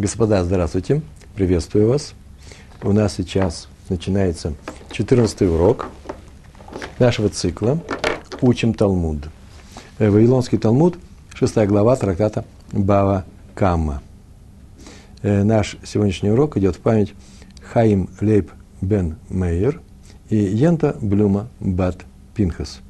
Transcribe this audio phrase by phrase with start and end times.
[0.00, 1.02] Господа, здравствуйте.
[1.34, 2.14] Приветствую вас.
[2.80, 4.54] У нас сейчас начинается
[4.92, 5.90] 14 урок
[6.98, 7.78] нашего цикла
[8.40, 9.28] «Учим Талмуд».
[9.98, 10.96] Э, Вавилонский Талмуд,
[11.34, 14.00] 6 глава трактата Бава Камма.
[15.20, 17.12] Э, наш сегодняшний урок идет в память
[17.62, 19.82] Хаим Лейб Бен Мейер
[20.30, 22.80] и Йента Блюма Бат Пинхас.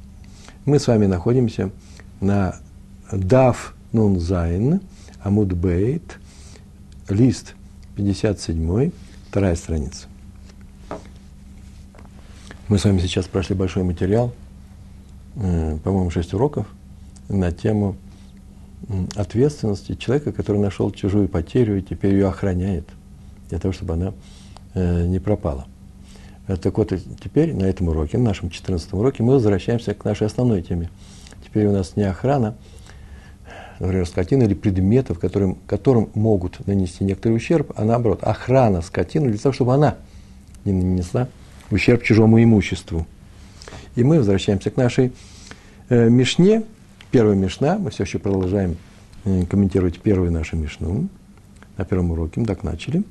[0.63, 1.71] Мы с вами находимся
[2.21, 2.55] на
[3.11, 4.79] Дав Нун Зайн,
[5.21, 6.20] Амуд Бейт,
[7.11, 7.55] лист
[7.95, 8.91] 57,
[9.29, 10.07] вторая страница.
[12.67, 14.33] Мы с вами сейчас прошли большой материал,
[15.35, 16.67] э, по-моему, шесть уроков
[17.27, 17.95] на тему
[19.15, 22.87] ответственности человека, который нашел чужую потерю и теперь ее охраняет,
[23.49, 24.13] для того, чтобы она
[24.73, 25.67] э, не пропала.
[26.47, 30.27] Э, так вот, теперь на этом уроке, на нашем 14 уроке, мы возвращаемся к нашей
[30.27, 30.89] основной теме.
[31.43, 32.55] Теперь у нас не охрана,
[33.81, 39.39] например, скотины или предметов, которым, которым могут нанести некоторый ущерб, а наоборот, охрана скотины для
[39.39, 39.97] того, чтобы она
[40.65, 41.27] не нанесла
[41.71, 43.07] ущерб чужому имуществу.
[43.95, 45.13] И мы возвращаемся к нашей
[45.89, 46.63] э, Мишне,
[47.09, 48.77] первая Мишна, мы все еще продолжаем
[49.25, 51.07] э, комментировать первую нашу Мишну,
[51.75, 53.03] на первом уроке, мы так начали.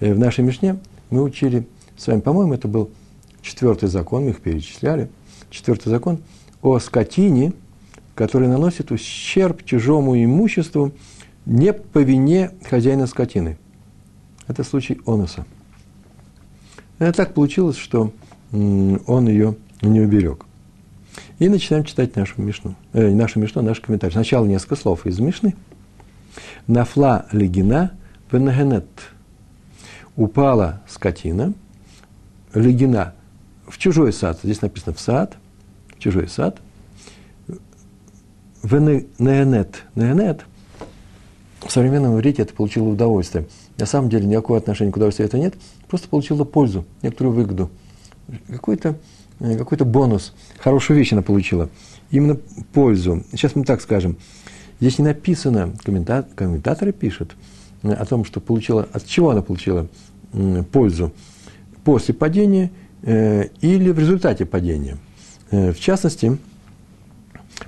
[0.00, 0.78] Э, в нашей Мишне
[1.10, 1.66] мы учили
[1.98, 2.90] с вами, по-моему, это был
[3.42, 5.10] четвертый закон, мы их перечисляли,
[5.50, 6.22] четвертый закон
[6.62, 7.52] о скотине–
[8.16, 10.92] который наносит ущерб чужому имуществу
[11.44, 13.58] не по вине хозяина скотины.
[14.48, 15.44] Это случай Онуса.
[16.98, 18.12] Это так получилось, что
[18.52, 20.46] он ее не уберег.
[21.38, 22.74] И начинаем читать нашу Мишну.
[22.94, 24.12] Э, нашу Мишну, наш комментарий.
[24.12, 25.54] Сначала несколько слов из Мишны.
[26.66, 27.92] Нафла легина
[28.32, 28.88] венагенет.
[30.16, 31.52] Упала скотина,
[32.54, 33.14] легина
[33.68, 34.40] в чужой сад.
[34.42, 35.36] Здесь написано в сад,
[35.94, 36.60] в чужой сад
[38.62, 39.84] неонет.
[39.94, 40.44] Неонет
[41.66, 43.46] в современном иврите это получило удовольствие.
[43.78, 45.54] На самом деле никакого отношения к удовольствию это нет,
[45.88, 47.70] просто получила пользу, некоторую выгоду.
[48.48, 48.98] Какой-то
[49.40, 51.68] э, какой бонус, хорошую вещь она получила.
[52.10, 52.38] Именно
[52.72, 53.24] пользу.
[53.32, 54.16] Сейчас мы так скажем.
[54.80, 57.36] Здесь не написано, комментатор, комментаторы пишут
[57.82, 59.88] э, о том, что получила, от чего она получила
[60.72, 61.12] пользу.
[61.84, 62.70] После падения
[63.02, 64.98] э, или в результате падения.
[65.50, 66.38] В частности,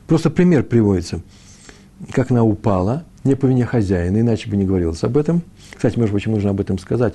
[0.07, 1.21] Просто пример приводится,
[2.13, 5.43] как она упала, не по вине хозяина, иначе бы не говорилось об этом.
[5.75, 7.15] Кстати, может быть, нужно об этом сказать.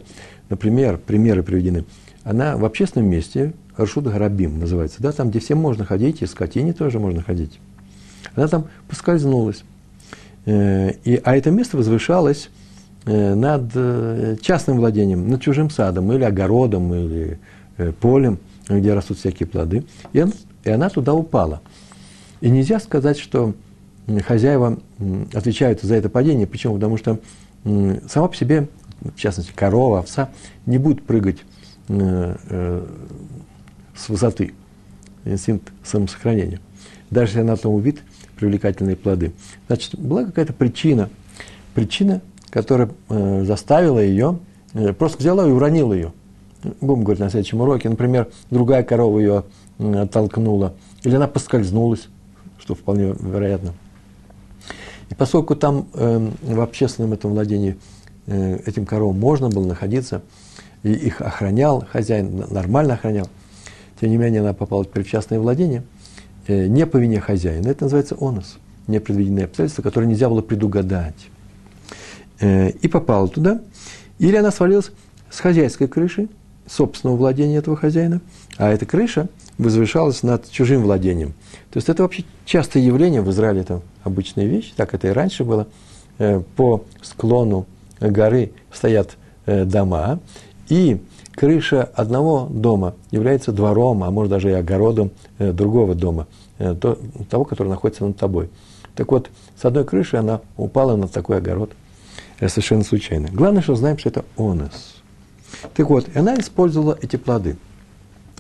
[0.50, 1.86] Например, примеры приведены.
[2.24, 6.74] Она в общественном месте, Аршут Гарабим называется, да, там, где всем можно ходить, и скотине
[6.74, 7.60] тоже можно ходить.
[8.36, 9.64] Она там поскользнулась.
[10.46, 12.50] Э, и, а это место возвышалось
[13.06, 17.40] э, над э, частным владением, над чужим садом, или огородом, или
[18.00, 18.38] полем,
[18.70, 19.84] где растут всякие плоды.
[20.14, 20.24] И
[20.64, 21.62] и она туда упала–
[22.44, 23.54] и нельзя сказать, что
[24.26, 24.78] хозяева
[25.34, 26.46] отвечают за это падение.
[26.46, 26.74] Почему?
[26.74, 27.20] Потому что
[27.64, 28.68] сама по себе,
[29.00, 30.30] в частности, корова, овца,
[30.66, 31.38] не будет прыгать
[31.88, 32.86] э, э,
[33.96, 34.54] с высоты.
[35.24, 36.60] Инстинкт самосохранения.
[37.10, 38.02] Даже если она там увидит
[38.36, 39.32] привлекательные плоды.
[39.68, 41.10] Значит, была какая-то причина,
[41.74, 44.38] причина, которая э, заставила ее,
[45.00, 46.12] просто взяла и уронила ее.
[46.82, 47.88] Будем говорить на следующем уроке.
[47.88, 49.46] Например, другая корова ее
[49.80, 50.74] оттолкнула,
[51.06, 52.10] или она поскользнулась
[52.64, 53.74] что вполне вероятно.
[55.10, 57.78] И поскольку там э, в общественном этом владении
[58.26, 60.22] э, этим коровам можно было находиться,
[60.82, 63.28] и их охранял хозяин, нормально охранял,
[64.00, 65.84] тем не менее она попала в частное владение,
[66.48, 67.68] э, не по вине хозяина.
[67.68, 68.58] Это называется онос,
[68.88, 71.28] непредвиденные обстоятельства, которые нельзя было предугадать.
[72.40, 73.60] Э, и попала туда,
[74.20, 74.92] или она свалилась
[75.30, 76.30] с хозяйской крыши,
[76.66, 78.22] собственного владения этого хозяина,
[78.58, 79.28] а эта крыша
[79.58, 81.34] возвышалась над чужим владением.
[81.72, 85.44] То есть это вообще частое явление в Израиле, это обычная вещь, так это и раньше
[85.44, 85.68] было.
[86.20, 87.66] Э, по склону
[88.00, 90.20] горы стоят э, дома,
[90.70, 91.02] и
[91.36, 96.28] крыша одного дома является двором, а может даже и огородом э, другого дома,
[96.58, 98.50] того, который находится над тобой.
[98.96, 101.72] Так вот, с одной крыши она упала на такой огород
[102.40, 103.30] совершенно случайно.
[103.32, 104.96] Главное, что знаем, что это онес.
[105.74, 107.58] Так вот, она использовала эти плоды.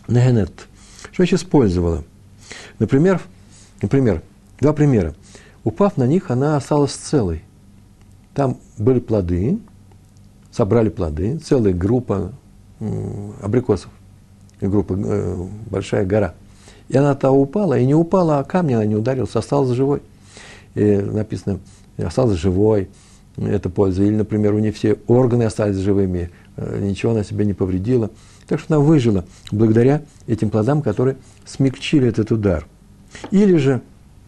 [0.08, 0.68] Нехенет.
[1.12, 2.04] Что значит использовала?
[2.80, 3.22] Например,
[3.82, 4.22] например,
[4.60, 5.16] два примера.
[5.64, 7.44] Упав на них, она осталась целой.
[8.34, 9.60] Там были плоды,
[10.52, 12.34] собрали плоды, целая группа
[13.42, 13.92] абрикосов,
[14.60, 16.34] группа, э, большая гора.
[16.90, 20.02] И она то упала, и не упала, а камни она не ударилась, осталась живой.
[20.76, 21.60] И написано,
[21.98, 22.90] осталась живой,
[23.38, 24.04] это польза.
[24.04, 28.10] Или, например, у нее все органы остались живыми, э, ничего она себе не повредила.
[28.48, 32.66] Так что она выжила благодаря этим плодам, которые смягчили этот удар.
[33.32, 33.82] Или же,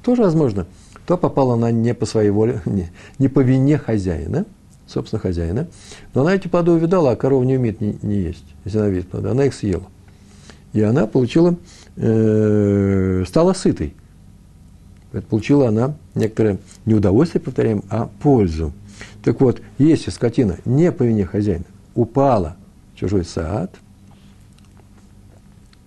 [0.04, 0.66] тоже возможно,
[1.06, 2.90] то попала она не по своей воле, не,
[3.20, 4.46] не по вине хозяина,
[4.88, 5.68] собственно, хозяина.
[6.14, 9.10] Но она эти плоды увидала, а корова не умеет не, не есть, если она видит
[9.10, 9.30] плоды.
[9.30, 9.86] Она их съела.
[10.74, 11.56] И она получила,
[11.96, 13.94] э, стала сытой.
[15.14, 18.74] Это получила она некоторое неудовольствие, повторяем, а пользу.
[19.24, 21.64] Так вот, если скотина не по вине хозяина
[21.96, 22.58] упала
[22.94, 23.74] в чужой сад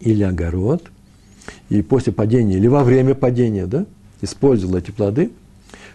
[0.01, 0.91] или огород,
[1.69, 3.87] и после падения, или во время падения, да,
[4.21, 5.33] использовала эти плоды,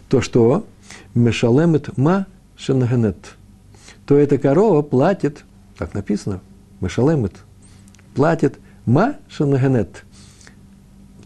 [0.10, 0.66] то что?
[1.14, 2.28] Мешалемет ма
[2.58, 3.36] шенагенет.
[4.06, 5.44] То эта корова платит,
[5.78, 6.42] так написано,
[6.82, 7.34] мешалемет,
[8.16, 10.04] платит ма шенагенет.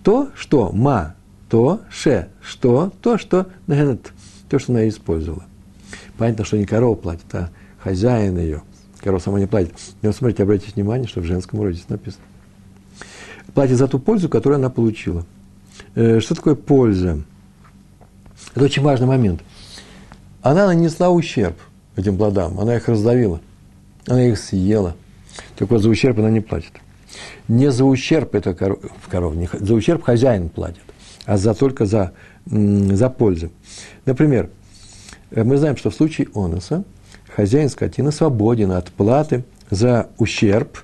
[0.03, 1.15] То, что ма
[1.49, 4.11] то, ше, что, то, что нагенет,
[4.49, 5.43] то, что она использовала.
[6.17, 8.63] Понятно, что не корова платит, а хозяин ее.
[8.99, 9.73] Корова сама не платит.
[10.01, 12.23] Но смотрите, обратите внимание, что в женском роде здесь написано.
[13.57, 15.25] Платит за ту пользу, которую она получила.
[15.95, 17.23] Э, что такое польза?
[18.53, 19.41] Это очень важный момент.
[20.43, 21.57] Она нанесла ущерб
[21.95, 23.41] этим плодам, она их раздавила,
[24.05, 24.95] она их съела.
[25.55, 26.73] Так вот, за ущерб она не платит.
[27.47, 30.83] Не за ущерб это коров, коров не, за ущерб хозяин платит
[31.25, 32.11] а за, только за,
[32.45, 33.49] за пользу.
[34.05, 34.51] Например,
[35.31, 36.83] э, мы знаем, что в случае оноса
[37.35, 40.77] хозяин скотины свободен от платы за ущерб,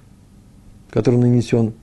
[0.90, 1.74] который нанесен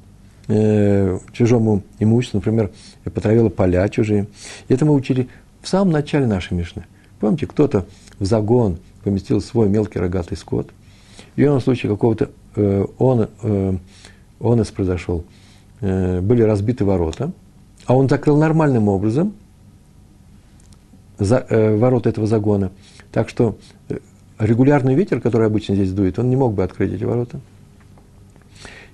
[0.50, 2.70] э, чужому имуществу, например,
[3.04, 4.26] потравила поля чужие.
[4.68, 5.28] И это мы учили
[5.62, 6.84] в самом начале нашей Мишны.
[7.18, 7.86] Помните, кто-то
[8.18, 10.70] в загон поместил свой мелкий рогатый скот,
[11.36, 13.76] и он в случае какого-то э, он, э,
[14.40, 15.24] онос произошел,
[15.80, 17.32] э, были разбиты ворота–
[17.86, 19.34] а он закрыл нормальным образом
[21.18, 22.70] за, ворота этого загона.
[23.10, 23.56] Так что
[24.38, 27.40] регулярный ветер, который обычно здесь дует, он не мог бы открыть эти ворота.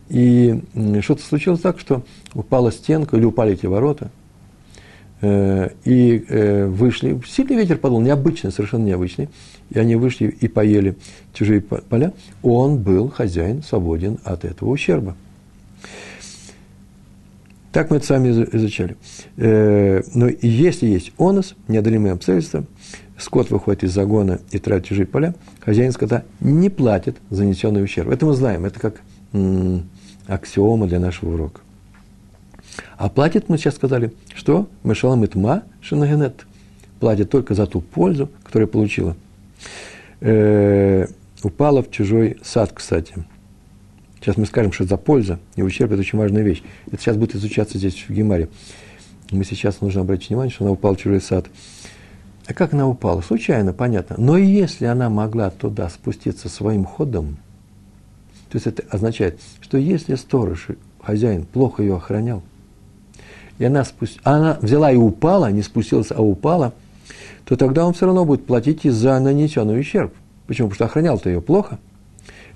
[0.08, 0.60] И
[1.00, 2.02] что-то случилось так, что
[2.34, 4.10] упала стенка или упали эти ворота,
[5.20, 7.20] э, и э, вышли.
[7.26, 9.28] Сильный ветер подул, необычный, совершенно необычный.
[9.70, 10.96] И они вышли и поели
[11.32, 12.12] чужие поля.
[12.42, 15.16] Он был хозяин, свободен от этого ущерба.
[17.72, 18.96] Так мы это с вами изучали.
[19.36, 22.64] Э, но если есть онос, неодолимые обстоятельства,
[23.18, 28.10] скот выходит из загона и тратит чужие поля, хозяин скота не платит за нанесенный ущерб.
[28.10, 29.02] Это мы знаем, это как
[30.26, 31.60] аксиома для нашего урока.
[32.98, 36.46] А платит, мы сейчас сказали, что Мешалам Итма Шинагенет
[37.00, 39.16] платит только за ту пользу, которую получила.
[40.20, 41.06] Э,
[41.42, 43.14] упала в чужой сад, кстати–
[44.26, 46.60] Сейчас мы скажем, что за польза и ущерб– это очень важная вещь.
[46.88, 48.48] Это сейчас будет изучаться здесь, в Гемаре.
[49.30, 51.46] Мы сейчас нужно обратить внимание, что она упала в чужой сад.
[52.48, 53.20] А как она упала?
[53.20, 54.16] Случайно, понятно.
[54.18, 57.36] Но если она могла туда спуститься своим ходом,
[58.50, 60.68] то есть это означает, что если сторож,
[61.02, 62.42] хозяин, плохо ее охранял,
[63.58, 64.18] и она, спуст...
[64.22, 66.74] она взяла и упала, не спустилась, а упала,
[67.44, 70.12] то тогда он все равно будет платить и за нанесенный ущерб.
[70.46, 70.68] Почему?
[70.68, 71.78] Потому что охранял-то ее плохо–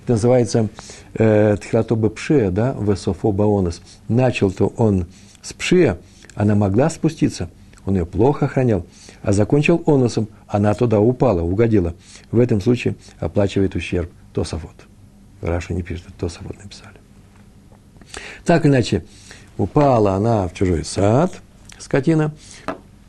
[0.03, 0.69] это называется
[1.13, 3.81] э, тхилатоба пшия, да, весофо баонос.
[4.07, 5.05] Начал-то он
[5.41, 5.99] с пшия,
[6.33, 7.49] она могла спуститься,
[7.85, 8.85] он ее плохо охранял,
[9.21, 11.93] а закончил оносом, она туда упала, угодила.
[12.31, 14.75] В этом случае оплачивает ущерб Тософот.
[15.41, 16.95] Раша не пишет, Тософот написали.
[18.45, 19.05] Так иначе,
[19.57, 21.41] упала она в чужой сад,
[21.77, 22.33] скотина,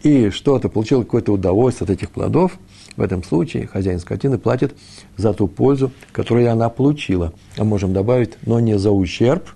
[0.02, 2.58] и что-то, получила какое-то удовольствие от этих плодов–
[2.96, 4.75] в этом случае хозяин скотины платит
[5.17, 7.33] за ту пользу, которую она получила.
[7.56, 9.49] А можем добавить, но не за ущерб,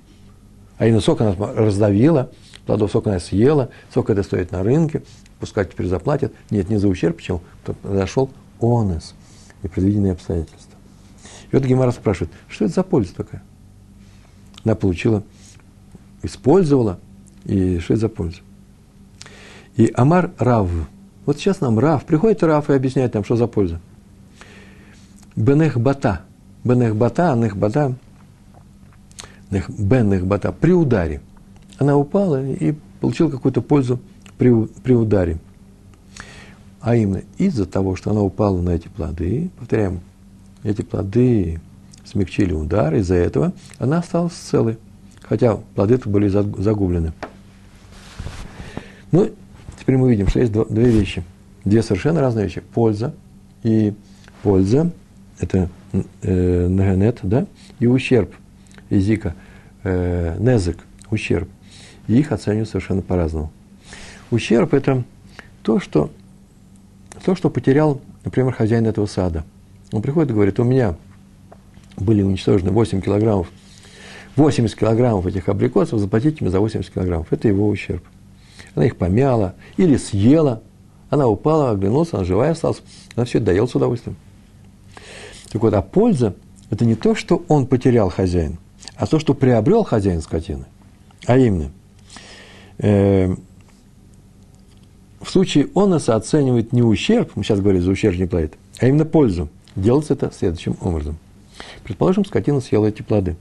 [0.78, 2.30] а именно сок она раздавила,
[2.64, 5.02] плодов сок она съела, сок это стоит на рынке,
[5.38, 6.32] пускай теперь заплатит.
[6.50, 7.42] Нет, не за ущерб, почему?
[7.82, 9.14] Произошел онес,
[9.62, 10.65] непредвиденные обстоятельства.
[11.56, 13.42] И вот Гемара спрашивает, что это за польза такая?
[14.62, 15.22] Она получила,
[16.22, 17.00] использовала,
[17.46, 18.40] и что это за польза?
[19.76, 20.68] И Амар Рав,
[21.24, 23.80] вот сейчас нам Раф, приходит Раф и объясняет нам, что за польза.
[25.34, 26.20] Бенех бата.
[26.62, 27.94] Бенех бата, анех бата.
[29.50, 30.52] Бенех бата.
[30.52, 31.22] При ударе.
[31.78, 33.98] Она упала и получила какую-то пользу
[34.36, 35.38] при, при ударе.
[36.82, 40.02] А именно из-за того, что она упала на эти плоды, повторяем,
[40.66, 41.60] эти плоды
[42.04, 44.78] смягчили удар, из-за этого она осталась целой.
[45.22, 47.12] Хотя плоды были загублены.
[49.10, 49.30] Ну,
[49.86, 51.22] Теперь мы видим, что есть две вещи,
[51.64, 52.60] две совершенно разные вещи.
[52.60, 53.14] Польза
[53.62, 53.94] и
[54.42, 54.90] польза,
[55.38, 55.68] это
[56.22, 57.46] э, да,
[57.78, 58.34] и ущерб,
[58.90, 59.36] языка,
[59.84, 61.48] э, незык, ущерб.
[62.08, 63.52] И их оценивают совершенно по-разному.
[64.32, 65.04] Ущерб– это
[65.62, 66.10] то что,
[67.24, 69.44] то, что потерял, например, хозяин этого сада.
[69.92, 70.96] Он приходит и говорит, у меня
[71.96, 73.48] были уничтожены 8 килограммов,
[74.36, 77.32] 80 килограммов этих абрикосов, заплатите мне за 80 килограммов.
[77.32, 78.02] Это его ущерб
[78.76, 80.62] она их помяла или съела,
[81.10, 82.82] она упала, оглянулась, она живая осталась,
[83.16, 84.16] она все это доела с удовольствием.
[85.50, 86.36] Так вот, а польза–
[86.70, 88.58] это не то, что он потерял хозяин,
[88.96, 90.66] а то, что приобрел хозяин скотины.
[91.26, 91.70] А именно,
[92.78, 93.34] э,
[95.20, 99.06] в случае оноса оценивает не ущерб, мы сейчас говорим, за ущерб не платит, а именно
[99.06, 99.48] пользу.
[99.76, 101.18] Делается это следующим образом.
[101.84, 103.36] Предположим, скотина съела эти плоды.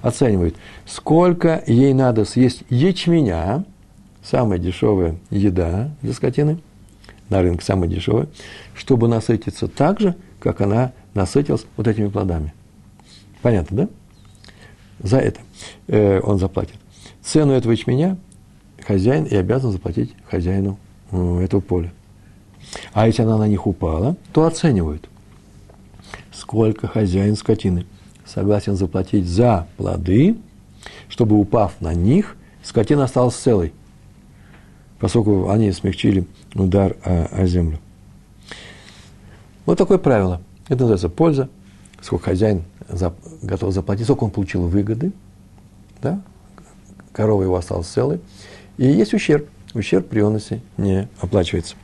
[0.00, 0.56] Оценивает,
[0.86, 3.64] сколько ей надо съесть ячменя,
[4.22, 6.58] самая дешевая еда для скотины,
[7.28, 8.28] на рынке самая дешевая,
[8.74, 12.54] чтобы насытиться так же, как она насытилась вот этими плодами.
[13.42, 13.88] Понятно, да?
[15.00, 15.40] За это
[15.88, 16.76] э, он заплатит.
[17.22, 18.16] Цену этого ячменя
[18.86, 20.78] хозяин и обязан заплатить хозяину
[21.10, 21.92] этого поля.
[22.92, 25.08] А если она на них упала, то оценивают,
[26.46, 27.86] сколько хозяин скотины
[28.24, 30.36] согласен заплатить за плоды,
[31.08, 33.72] чтобы, упав на них, скотина осталась целой,
[35.00, 36.24] поскольку они смягчили
[36.54, 37.80] удар о, о землю.
[39.64, 40.40] Вот такое правило.
[40.68, 41.48] Это называется польза,
[42.00, 43.12] сколько хозяин за,
[43.42, 45.10] готов заплатить, сколько он получил выгоды,
[46.00, 46.22] да?
[47.12, 48.20] корова его осталась целой,
[48.78, 49.48] и есть ущерб.
[49.74, 51.74] Ущерб при оносе не оплачивается.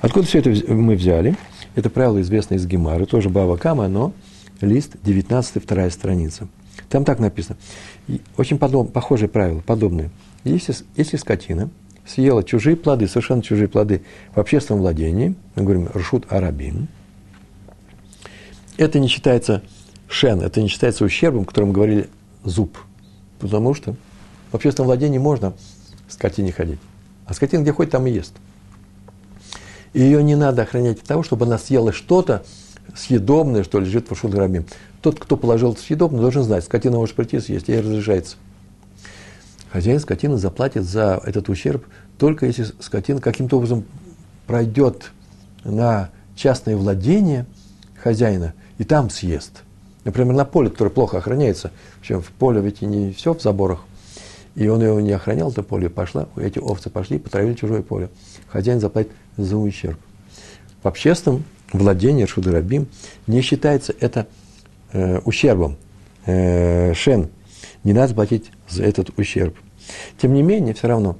[0.00, 1.36] Откуда все это мы взяли?
[1.74, 4.12] Это правило известно из Гемары, тоже Бава Кама, но
[4.60, 6.48] лист 19, вторая страница.
[6.88, 7.58] Там так написано.
[8.36, 10.10] Очень подоб, похожее правило, подобное.
[10.44, 11.70] Если, если скотина
[12.06, 14.02] съела чужие плоды, совершенно чужие плоды
[14.34, 16.88] в общественном владении, мы говорим ршут арабин,
[18.78, 19.62] это не считается
[20.08, 22.08] шен, это не считается ущербом, о котором говорили
[22.44, 22.78] зуб.
[23.40, 23.94] Потому что
[24.50, 25.52] в общественном владении можно
[26.08, 26.78] скотине ходить.
[27.26, 28.34] А скотина где ходит, там и ест.
[29.92, 32.44] И ее не надо охранять от того, чтобы она съела что-то
[32.94, 34.34] съедобное, что лежит в Ашут
[35.02, 38.36] Тот, кто положил съедобное, должен знать, скотина может прийти съесть, ей разрешается.
[39.70, 41.84] Хозяин скотины заплатит за этот ущерб
[42.18, 43.84] только если скотина каким-то образом
[44.46, 45.12] пройдет
[45.64, 47.46] на частное владение
[48.02, 49.62] хозяина и там съест.
[50.04, 53.80] Например, на поле, которое плохо охраняется, причем в поле ведь и не все в заборах,
[54.54, 58.08] и он его не охранял, это поле пошло, эти овцы пошли и потравили чужое поле.
[58.48, 59.98] Хозяин заплатит за ущерб.
[60.82, 62.88] В общественном владении Шударабим
[63.26, 64.26] не считается это
[64.92, 65.76] э, ущербом.
[66.26, 67.30] Э, шен.
[67.84, 69.56] Не надо платить за этот ущерб.
[70.20, 71.16] Тем не менее, все равно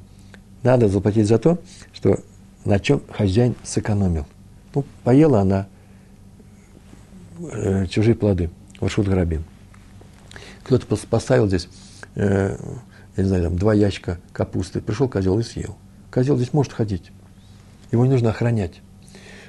[0.63, 1.59] надо заплатить за то,
[1.93, 2.21] что
[2.65, 4.27] на чем хозяин сэкономил.
[4.75, 5.67] Ну, поела она
[7.41, 9.45] э, чужие плоды, Вашут Гарабин.
[10.65, 11.69] Кто-то поставил здесь,
[12.15, 12.57] э,
[13.17, 15.77] я не знаю, там, два ящика капусты, пришел козел и съел.
[16.11, 17.11] Козел здесь может ходить.
[17.91, 18.81] Его не нужно охранять.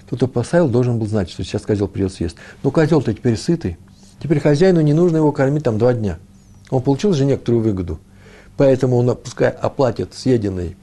[0.10, 2.38] Тот, кто поставил, должен был знать, что сейчас козел придет съест.
[2.64, 3.78] Но козел-то теперь сытый.
[4.22, 6.18] Теперь хозяину не нужно его кормить там два дня.
[6.70, 8.00] Он получил же некоторую выгоду.
[8.58, 10.76] Поэтому он пускай оплатит съеденный,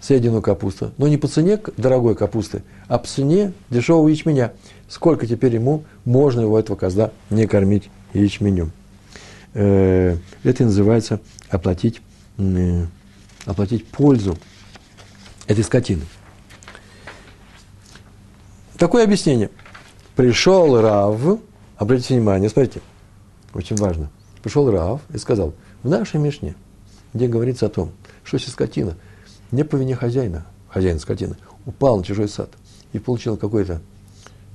[0.00, 0.92] съеденную капусту.
[0.98, 4.52] Но не по цене дорогой капусты, а по цене дешевого ячменя.
[4.88, 8.70] Сколько теперь ему можно его, этого козла, не кормить ячменем.
[9.54, 12.02] Э, это называется оплатить,
[13.46, 14.36] оплатить пользу
[15.46, 16.02] этой скотины.
[18.78, 19.50] Такое объяснение.
[20.16, 21.18] Пришел Рав,
[21.76, 22.82] обратите внимание, смотрите,
[23.54, 24.10] очень важно.
[24.42, 26.54] Пришел Рав и сказал, в нашей Мишне,
[27.14, 27.92] где говорится о том,
[28.22, 28.96] что если скотина
[29.50, 32.50] не по вине хозяина, хозяин скотины, упал на чужой сад
[32.92, 33.80] и получил какой-то,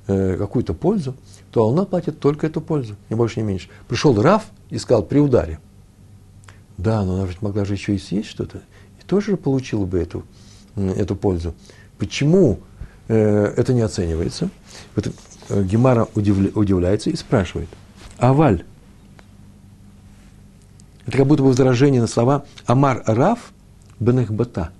[0.06, 1.16] э, какую-то пользу,
[1.50, 3.70] то она платит только эту пользу, ни больше, ни меньше.
[3.88, 5.58] Пришел Рав и сказал при ударе.
[6.78, 8.58] Да, но она ведь могла же еще и съесть что-то,
[9.00, 10.24] и тоже получила бы эту,
[10.76, 11.54] эту пользу.
[11.98, 12.60] Почему
[13.14, 14.50] это не оценивается.
[14.94, 15.12] Вот,
[15.48, 17.68] э, Гемара удивляется и спрашивает,
[18.18, 18.64] Аваль,
[21.06, 23.52] это как будто бы возражение на слова Амар Раф
[23.98, 24.72] Бенехбата.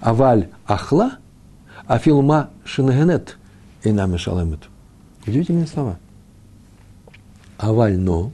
[0.00, 1.18] Аваль Ахла,
[1.86, 3.38] Афилма Шинагенет
[3.82, 4.68] и нами шалемет.
[5.26, 5.98] Удивительные слова.
[7.58, 8.32] Аваль но,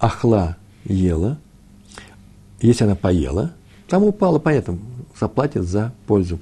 [0.00, 1.38] Ахла ела,
[2.60, 3.52] если она поела,
[3.88, 4.78] там упала, понятно,
[5.18, 6.38] заплатит за пользу.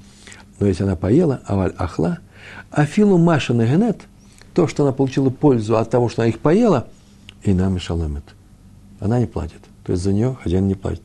[0.58, 2.18] Но если она поела, аваль ахла,
[2.70, 4.02] афилу маша нагенет,
[4.54, 6.86] то, что она получила пользу от того, что она их поела,
[7.42, 8.24] и нам шалемет.
[9.00, 9.60] Она не платит.
[9.84, 11.02] То есть за нее хозяин не платит.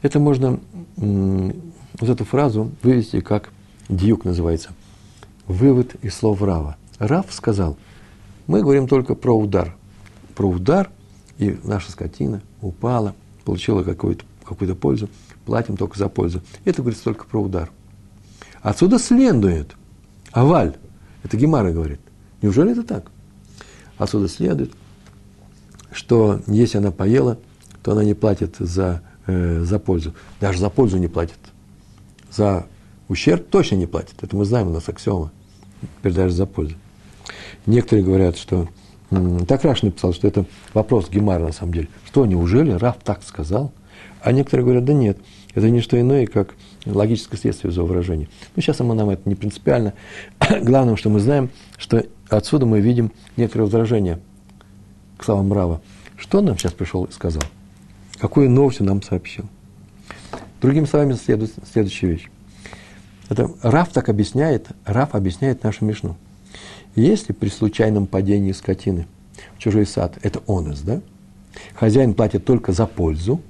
[0.00, 0.60] Это можно,
[0.96, 3.50] вот эту фразу вывести как
[3.88, 4.70] дьюк называется.
[5.46, 6.76] Вывод из слов Рава.
[6.98, 7.76] Рав сказал,
[8.46, 9.74] мы говорим только про удар.
[10.34, 10.90] Про удар,
[11.38, 15.08] и наша скотина упала, получила какую-то какую пользу
[15.48, 16.42] платим только за пользу.
[16.66, 17.70] Это говорится только про удар.
[18.60, 19.74] Отсюда следует,
[20.30, 20.76] аваль,
[21.22, 22.00] это Гемара говорит,
[22.42, 23.10] неужели это так?
[23.96, 24.72] Отсюда следует,
[25.90, 27.38] что если она поела,
[27.82, 30.14] то она не платит за, э, за пользу.
[30.38, 31.38] Даже за пользу не платит.
[32.30, 32.66] За
[33.08, 34.22] ущерб точно не платит.
[34.22, 35.32] Это мы знаем, у нас аксиома.
[36.02, 36.74] теперь за пользу.
[37.64, 38.68] Некоторые говорят, что
[39.48, 41.88] так Раш написал, что это вопрос Гемара на самом деле.
[42.04, 43.72] Что, неужели Раф так сказал?
[44.20, 45.18] А некоторые говорят, да нет,
[45.58, 46.54] это не что иное, как
[46.86, 48.28] логическое следствие злоуважения.
[48.54, 49.94] Ну, сейчас нам это не принципиально.
[50.62, 54.20] Главное, что мы знаем, что отсюда мы видим некоторое возражение
[55.16, 55.80] к словам Рава.
[56.16, 57.42] Что он нам сейчас пришел и сказал?
[58.18, 59.46] Какую новость он нам сообщил?
[60.60, 62.28] Другими словами, следует следующая вещь.
[63.28, 66.16] Это Раф так объясняет, Раф объясняет нашу Мишну.
[66.96, 69.06] Если при случайном падении скотины
[69.56, 71.00] в чужой сад, это онес, да?
[71.74, 73.40] Хозяин платит только за пользу,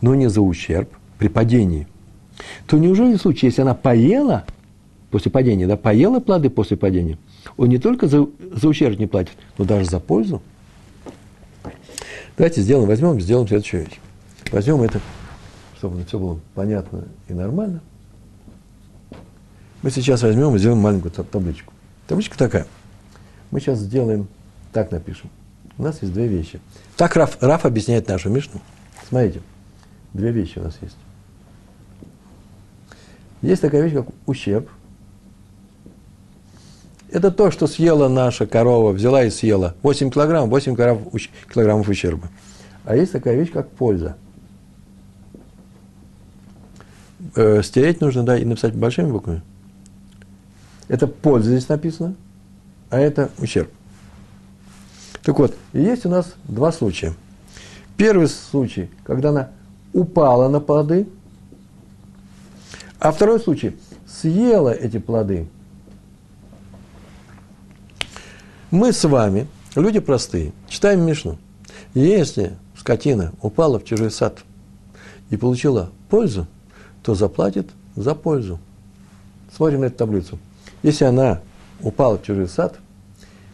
[0.00, 0.88] но не за ущерб
[1.22, 1.86] при падении,
[2.66, 4.44] то неужели в случае, если она поела
[5.12, 7.16] после падения, да, поела плоды после падения,
[7.56, 10.42] он не только за, за ущерб не платит, но даже за пользу?
[12.36, 14.00] Давайте сделаем, возьмем, сделаем следующую вещь.
[14.50, 15.00] Возьмем это,
[15.78, 17.80] чтобы все было понятно и нормально.
[19.82, 21.72] Мы сейчас возьмем и сделаем маленькую табличку.
[22.08, 22.66] Табличка такая.
[23.52, 24.26] Мы сейчас сделаем,
[24.72, 25.30] так напишем.
[25.78, 26.58] У нас есть две вещи.
[26.96, 28.60] Так Раф, Раф объясняет нашу Мишну.
[29.08, 29.40] Смотрите,
[30.14, 30.96] две вещи у нас есть.
[33.42, 34.68] Есть такая вещь, как ущерб.
[37.10, 39.74] Это то, что съела наша корова, взяла и съела.
[39.82, 40.76] 8 килограммов, 8
[41.52, 42.28] килограммов ущерба.
[42.84, 44.16] А есть такая вещь, как польза.
[47.34, 49.42] Э, стереть нужно, да, и написать большими буквами.
[50.88, 52.14] Это польза здесь написано,
[52.90, 53.70] а это ущерб.
[55.22, 57.14] Так вот, есть у нас два случая.
[57.96, 59.50] Первый случай, когда она
[59.92, 61.08] упала на плоды–
[63.02, 65.48] а второй случай, съела эти плоды.
[68.70, 71.36] Мы с вами, люди простые, читаем Мишну.
[71.94, 74.44] Если скотина упала в чужой сад
[75.30, 76.46] и получила пользу,
[77.02, 78.60] то заплатит за пользу.
[79.52, 80.38] Смотрим на эту таблицу.
[80.84, 81.40] Если она
[81.80, 82.78] упала в чужой сад,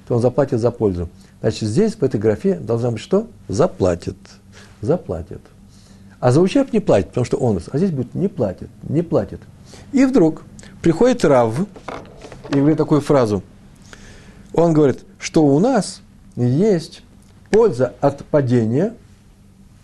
[0.07, 1.09] то он заплатит за пользу.
[1.41, 3.27] Значит, здесь, в этой графе, должна быть что?
[3.49, 4.19] Заплатит.
[4.83, 5.41] Заплатит.
[6.21, 9.41] А за ущерб не платит, потому что он, а здесь будет не платит, не платит.
[9.93, 10.43] И вдруг
[10.83, 11.55] приходит Рав
[12.51, 13.43] и говорит такую фразу.
[14.53, 16.03] Он говорит, что у нас
[16.35, 17.03] есть
[17.51, 18.95] польза от падения,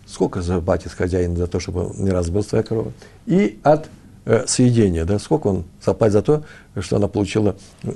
[0.05, 2.91] сколько заплатит хозяин за то, чтобы не разбил своя корова,
[3.25, 3.89] и от
[4.25, 6.43] э, съедения, да, сколько он заплатит за то,
[6.79, 7.93] что она получила э,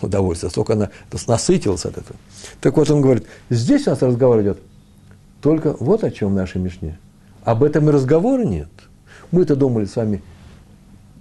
[0.00, 0.90] удовольствие, сколько она
[1.26, 2.16] насытилась от этого.
[2.60, 4.58] Так вот он говорит, здесь у нас разговор идет
[5.42, 6.98] только вот о чем в нашей Мишне.
[7.44, 8.68] Об этом и разговора нет.
[9.30, 10.22] Мы-то думали с вами,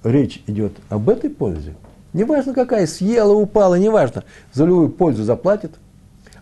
[0.04, 1.76] речь идет об этой пользе.
[2.14, 4.24] Неважно какая, съела, упала, неважно.
[4.54, 5.72] За любую пользу заплатит.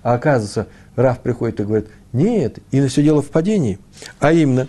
[0.04, 3.80] А оказывается, Раф приходит и говорит, нет, и на все дело в падении.
[4.20, 4.68] А именно,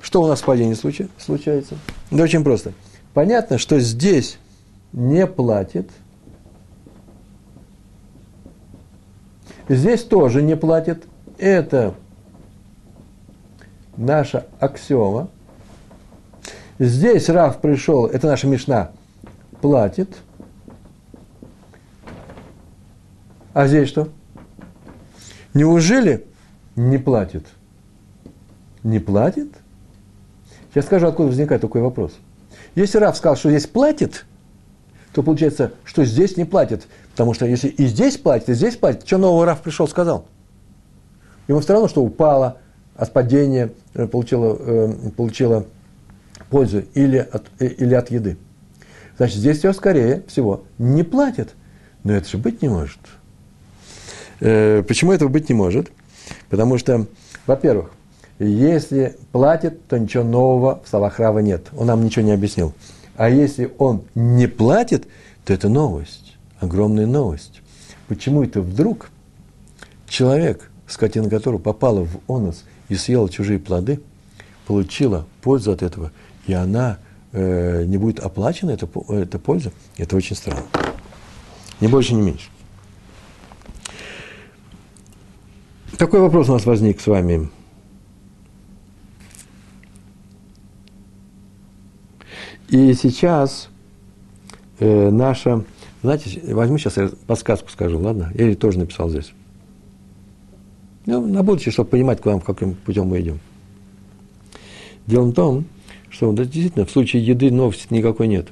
[0.00, 1.76] что у нас в падении случается?
[2.10, 2.72] Да очень просто.
[3.12, 4.38] Понятно, что здесь
[4.92, 5.90] не платит.
[9.68, 11.04] Здесь тоже не платит.
[11.38, 11.94] Это
[13.96, 15.28] наша аксиома.
[16.78, 18.90] Здесь Раф пришел, это наша Мишна,
[19.60, 20.16] платит.
[23.54, 24.08] А здесь что?
[25.54, 26.26] Неужели
[26.74, 27.46] не платит?
[28.82, 29.52] Не платит?
[30.70, 32.12] Сейчас скажу, откуда возникает такой вопрос.
[32.74, 34.24] Если Раф сказал, что здесь платит,
[35.12, 36.88] то получается, что здесь не платит.
[37.10, 40.24] Потому что если и здесь платит, и здесь платит, что нового Раф пришел, сказал?
[41.46, 42.61] Ему все равно, что упало,
[42.96, 45.66] от падения э, получила, э, получила
[46.50, 48.36] пользу или от, э, или от еды.
[49.16, 51.54] Значит, здесь все скорее всего не платят.
[52.04, 52.98] Но это же быть не может.
[54.40, 55.92] Почему этого быть не может?
[56.50, 57.06] Потому что,
[57.46, 57.92] во-первых,
[58.40, 61.68] если платит, то ничего нового в словах Рава нет.
[61.76, 62.74] Он нам ничего не объяснил.
[63.16, 65.06] А если он не платит,
[65.44, 67.62] то это новость, огромная новость.
[68.08, 69.10] Почему это вдруг
[70.08, 74.00] человек, скотина которого попала в онос и съела чужие плоды,
[74.66, 76.12] получила пользу от этого,
[76.46, 76.98] и она
[77.32, 80.64] э, не будет оплачена, эта, эта польза, это очень странно.
[81.80, 82.48] Ни больше, ни меньше.
[85.96, 87.48] Такой вопрос у нас возник с вами.
[92.68, 93.68] И сейчас
[94.80, 95.64] э, наша,
[96.02, 98.32] знаете, возьму сейчас я подсказку скажу, ладно?
[98.34, 99.32] Я ее тоже написал здесь.
[101.06, 103.40] Ну, на будущее, чтобы понимать, куда, каким путем мы идем.
[105.06, 105.64] Дело в том,
[106.10, 108.48] что да, действительно в случае еды новости никакой нет.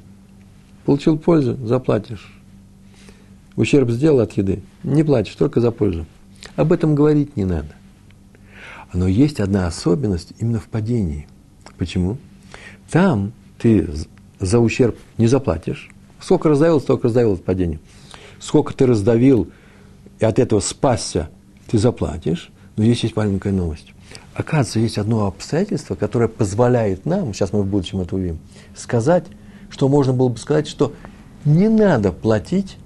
[0.85, 2.33] Получил пользу, заплатишь.
[3.55, 6.05] Ущерб сделал от еды, не платишь, только за пользу.
[6.55, 7.75] Об этом говорить не надо.
[8.93, 11.27] Но есть одна особенность именно в падении.
[11.77, 12.17] Почему?
[12.89, 13.87] Там ты
[14.39, 15.89] за ущерб не заплатишь.
[16.19, 17.79] Сколько раздавил, столько раздавил от падения.
[18.39, 19.49] сколько ты раздавил,
[20.19, 21.29] и от этого спасся,
[21.71, 22.51] ты заплатишь.
[22.75, 23.93] Но здесь есть маленькая новость.
[24.33, 28.39] Оказывается, есть одно обстоятельство, которое позволяет нам, сейчас мы в будущем это увидим,
[28.75, 29.25] сказать,
[29.69, 30.93] что можно было бы сказать, что
[31.45, 32.77] не надо платить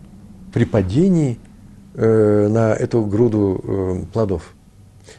[0.53, 1.37] при падении
[1.93, 4.53] э, на эту груду э, плодов.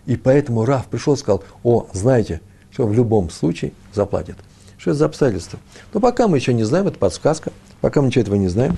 [0.06, 4.36] И поэтому Раф пришел и сказал, о, знаете, что в любом случае заплатит.
[4.78, 5.58] Что это за обстоятельства?
[5.92, 8.76] Но пока мы еще не знаем, это подсказка, пока мы ничего этого не знаем.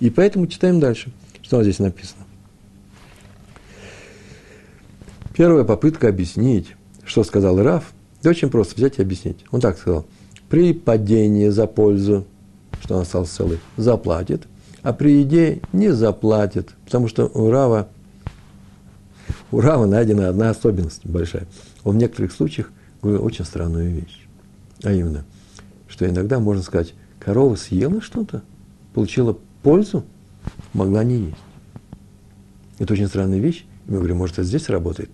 [0.00, 2.27] И поэтому читаем дальше, что здесь написано.
[5.38, 6.74] Первая попытка объяснить,
[7.04, 9.44] что сказал Раф, это очень просто взять и объяснить.
[9.52, 10.04] Он так сказал.
[10.48, 12.26] При падении за пользу,
[12.82, 14.48] что он остался целый, заплатит,
[14.82, 17.88] а при еде не заплатит, потому что у Рава,
[19.52, 21.46] у Рава найдена одна особенность большая.
[21.84, 24.26] Он в некоторых случаях говорил очень странную вещь.
[24.82, 25.24] А именно,
[25.86, 28.42] что иногда можно сказать, корова съела что-то,
[28.92, 30.02] получила пользу,
[30.72, 31.36] могла не есть.
[32.80, 33.66] Это очень странная вещь.
[33.86, 35.10] Мы говорим, может, это здесь работает.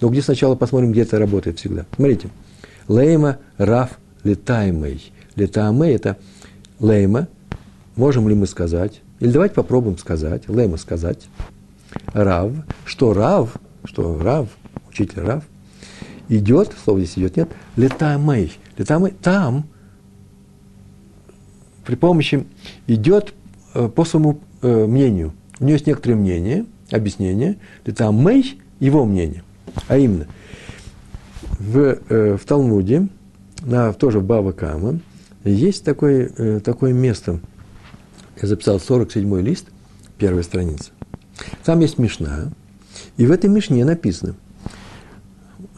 [0.00, 1.86] Но где сначала посмотрим, где это работает всегда.
[1.94, 2.28] Смотрите.
[2.88, 5.12] Лейма, раф, летаемый.
[5.34, 6.16] Летаемый– это
[6.80, 7.28] лейма.
[7.96, 9.00] Можем ли мы сказать?
[9.20, 10.48] Или давайте попробуем сказать.
[10.48, 11.28] Лейма сказать.
[12.12, 12.52] Рав.
[12.84, 13.56] Что рав?
[13.84, 14.48] Что рав?
[14.88, 15.44] Учитель рав.
[16.28, 17.48] Идет, слово здесь идет, нет.
[17.76, 18.52] Летаемый.
[18.76, 19.66] Летаемый там
[21.84, 22.44] при помощи
[22.86, 23.32] идет
[23.74, 25.32] э, по своему э, мнению.
[25.60, 27.56] У него есть некоторые мнения, объяснения.
[27.84, 29.42] Летаемый– его мнение.
[29.88, 30.26] А именно,
[31.58, 33.08] в, э, в Талмуде,
[33.62, 35.00] на, тоже в Бава Кама,
[35.44, 37.40] есть такое, э, такое место.
[38.40, 39.66] Я записал 47-й лист,
[40.18, 40.90] первая страница.
[41.64, 42.50] Там есть Мишна,
[43.16, 44.34] и в этой Мишне написано,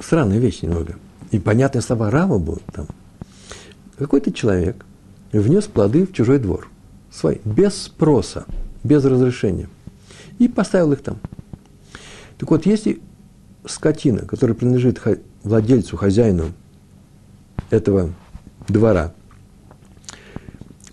[0.01, 0.97] странная вещь немного,
[1.31, 2.87] и понятные слова Рава будут там.
[3.99, 4.85] Какой-то человек
[5.33, 6.69] внес плоды в чужой двор,
[7.11, 8.47] свой, без спроса,
[8.85, 9.69] без разрешения,
[10.39, 11.19] и поставил их там.
[12.39, 13.01] Так вот, если
[13.67, 15.01] скотина, которая принадлежит
[15.43, 16.53] владельцу, хозяину
[17.71, 18.13] этого
[18.69, 19.13] двора,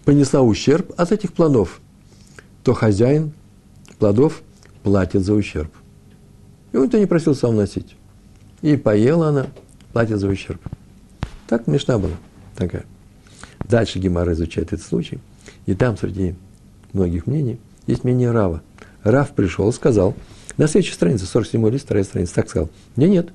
[0.04, 1.80] понесла ущерб от этих плодов,
[2.63, 3.34] то хозяин
[3.99, 4.41] плодов
[4.84, 5.71] платит за ущерб.
[6.71, 7.95] И он то не просил сам носить.
[8.62, 9.47] И поела она,
[9.93, 10.62] платит за ущерб.
[11.47, 12.15] Так Мишна была
[12.56, 12.86] такая.
[13.60, 15.19] Дальше Гемара изучает этот случай.
[15.65, 16.36] И там среди
[16.93, 18.62] многих мнений есть мнение Рава.
[19.04, 20.15] Рав пришел, сказал–
[20.57, 22.69] на следующей странице, 47 лист, вторая страница, так сказал.
[22.95, 23.29] Нет, нет.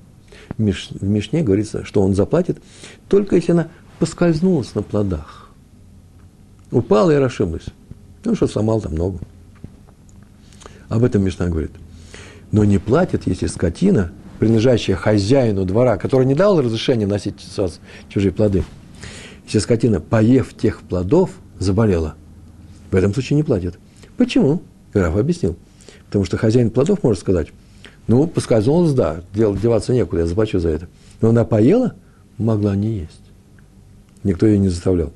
[0.57, 2.59] В, Миш, в Мишне говорится, что он заплатит,
[3.09, 5.51] только если она поскользнулась на плодах.
[6.71, 7.67] Упала и расшиблась.
[8.25, 9.21] Ну, что сломал там ногу.
[10.89, 11.73] Об этом Мишна говорит.
[12.53, 17.37] Но не платит, если скотина, принадлежащая хозяину двора, который не дал разрешения носить
[18.09, 18.65] чужие плоды,
[19.45, 22.15] если скотина, поев тех плодов, заболела,
[22.91, 23.79] в этом случае не платит.
[24.17, 24.63] Почему?
[24.93, 25.57] Граф объяснил–
[26.11, 27.53] Потому что хозяин плодов может сказать,
[28.09, 30.89] ну, поскользнулась, да, дел, деваться некуда, я заплачу за это.
[31.21, 31.95] Но она поела,
[32.37, 33.21] могла не есть.
[34.25, 35.13] Никто ее не заставлял.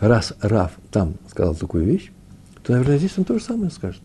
[0.00, 2.10] Раз Раф там сказал такую вещь,
[2.64, 4.02] то, наверное, здесь он то же самое скажет.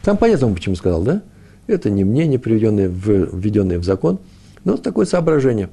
[0.00, 1.20] Там понятно, он почему сказал, да?
[1.66, 4.18] Это не мнение, приведенное в, введенное в закон,
[4.64, 5.68] но такое соображение.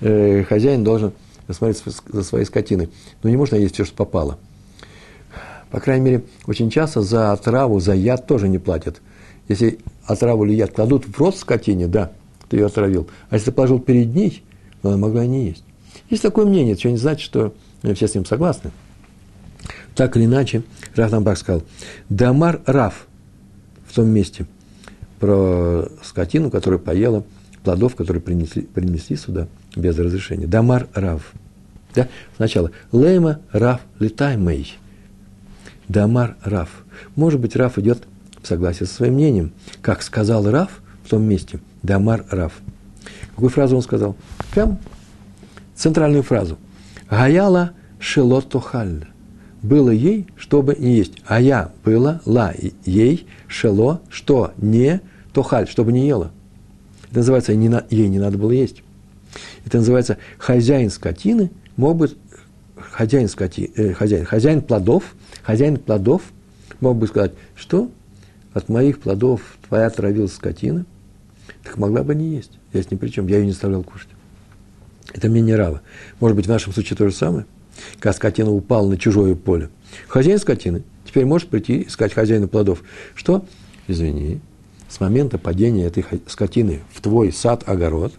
[0.00, 1.12] Э, хозяин должен
[1.50, 2.88] смотреть за своей скотиной.
[3.22, 4.38] Но не можно есть все, что попало.
[5.70, 9.00] По крайней мере, очень часто за отраву, за яд тоже не платят.
[9.48, 12.12] Если отраву или яд кладут в рот скотине, да,
[12.48, 13.08] ты ее отравил.
[13.30, 14.42] А если положил перед ней,
[14.82, 15.64] то она могла не есть.
[16.10, 17.54] Есть такое мнение, это не значит, что
[17.94, 18.70] все с ним согласны.
[19.94, 20.62] Так или иначе,
[20.94, 21.62] Раф сказал,
[22.08, 23.06] Дамар Раф
[23.86, 24.46] в том месте
[25.18, 27.24] про скотину, которая поела
[27.64, 30.46] плодов, которые принесли, принесли сюда без разрешения.
[30.46, 31.32] Дамар Рав.
[31.94, 32.08] Да?
[32.36, 34.74] Сначала Лейма Рав Летаймей.
[35.88, 36.84] Дамар Раф.
[37.14, 38.04] Может быть, Раф идет
[38.42, 39.52] в согласии со своим мнением.
[39.82, 41.60] Как сказал Раф в том месте.
[41.82, 42.54] Дамар Раф.
[43.34, 44.16] Какую фразу он сказал?
[44.52, 44.78] Прям
[45.74, 46.58] центральную фразу.
[47.10, 49.06] Гаяла шелотохаль.
[49.62, 51.14] Было ей, чтобы не есть.
[51.26, 52.52] А я было, ла,
[52.84, 55.00] ей, шело, что не,
[55.32, 56.30] тохаль, чтобы не ела.
[57.10, 58.82] Это называется, ей не надо было есть.
[59.64, 62.16] Это называется, хозяин скотины мог быть,
[62.76, 65.14] хозяин, скоти, э, хозяин, хозяин плодов
[65.46, 66.22] хозяин плодов
[66.80, 67.88] мог бы сказать, что
[68.52, 70.84] от моих плодов твоя травила скотина,
[71.62, 72.50] так могла бы не есть.
[72.72, 74.08] Я с ним при чем, я ее не заставлял кушать.
[75.12, 75.82] Это мне не рава.
[76.18, 77.46] Может быть, в нашем случае то же самое.
[77.94, 79.70] Когда скотина упала на чужое поле.
[80.08, 82.82] Хозяин скотины теперь может прийти и сказать хозяину плодов,
[83.14, 83.46] что,
[83.86, 84.40] извини,
[84.88, 88.12] с момента падения этой скотины в твой сад, огород,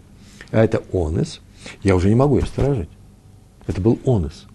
[0.50, 1.40] а это онес,
[1.82, 2.88] я уже не могу ее сторожить.
[3.66, 4.46] Это был онес.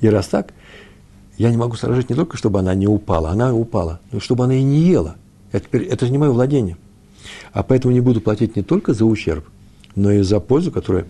[0.00, 0.52] И раз так,
[1.38, 4.54] я не могу сторожить не только, чтобы она не упала, она упала, но чтобы она
[4.54, 5.16] и не ела.
[5.52, 6.76] Я теперь, это же не мое владение.
[7.52, 9.46] А поэтому не буду платить не только за ущерб,
[9.94, 11.06] но и за пользу, которую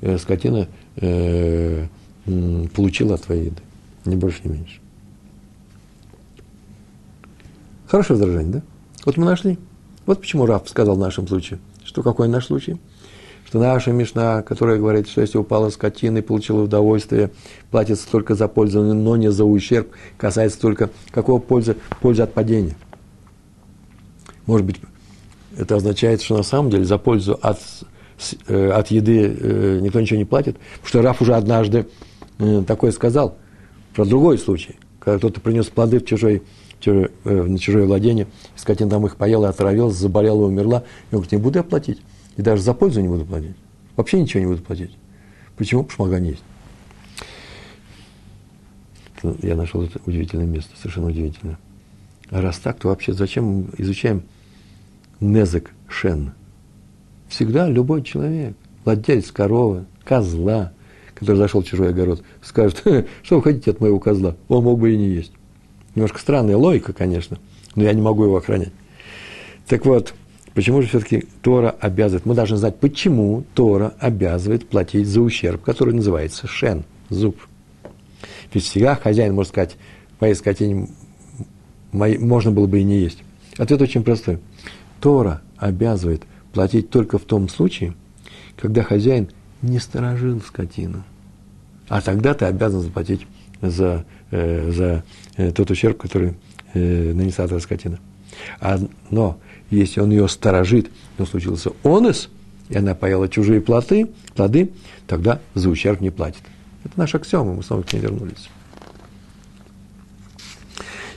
[0.00, 1.86] э, скотина э,
[2.74, 3.62] получила от твоей еды.
[4.04, 4.80] Ни больше, ни меньше.
[7.86, 8.62] Хорошее возражение, да?
[9.04, 9.58] Вот мы нашли.
[10.06, 11.58] Вот почему Раф сказал в нашем случае.
[11.84, 12.76] Что какой наш случай?
[13.46, 17.30] Что наша Мишна, которая говорит, что если упала скотина и получила удовольствие,
[17.70, 21.76] платится только за пользу, но не за ущерб, касается только какого пользы?
[22.00, 22.74] Пользы от падения.
[24.46, 24.80] Может быть,
[25.56, 27.60] это означает, что на самом деле за пользу от,
[28.48, 31.86] э, от еды э, никто ничего не платит, потому что Раф уже однажды
[32.38, 33.38] э, такое сказал
[33.94, 36.42] про другой случай, когда кто-то принес плоды в чужой,
[37.24, 40.80] на чужое владение, скотина там их поела, отравилась, заболела и умерла.
[41.10, 42.00] И он говорит, не буду я платить.
[42.36, 43.56] И даже за пользу не буду платить.
[43.96, 44.96] Вообще ничего не буду платить.
[45.56, 45.84] Почему?
[45.84, 46.42] Потому что есть.
[49.42, 51.58] Я нашел это удивительное место, совершенно удивительное.
[52.30, 54.22] А раз так, то вообще зачем изучаем
[55.20, 56.32] Незек Шен.
[57.28, 60.72] Всегда любой человек, владелец коровы, козла,
[61.14, 62.84] который зашел в чужой огород, скажет,
[63.22, 64.36] что вы хотите от моего козла?
[64.48, 65.32] Он мог бы и не есть.
[65.94, 67.38] Немножко странная логика, конечно,
[67.74, 68.72] но я не могу его охранять.
[69.66, 70.14] Так вот,
[70.56, 72.24] почему же все-таки Тора обязывает?
[72.24, 77.36] Мы должны знать, почему Тора обязывает платить за ущерб, который называется шен, зуб.
[78.52, 79.76] Ведь всегда хозяин может сказать,
[80.18, 80.88] моей скотине
[81.92, 83.22] можно было бы и не есть.
[83.58, 84.38] Ответ очень простой.
[85.00, 86.22] Тора обязывает
[86.54, 87.94] платить только в том случае,
[88.56, 89.28] когда хозяин
[89.60, 91.04] не сторожил скотину.
[91.88, 93.26] А тогда ты обязан заплатить
[93.60, 95.04] за, э, за
[95.36, 96.34] э, тот ущерб, который
[96.72, 97.98] э, нанесла твоя скотина.
[98.58, 98.78] А,
[99.10, 99.38] но
[99.70, 102.28] если он ее сторожит, но случился онес,
[102.68, 104.70] и она поела чужие плоды, плоды,
[105.06, 106.42] тогда за ущерб не платит.
[106.84, 108.48] Это наш аксиома, мы снова к ней вернулись.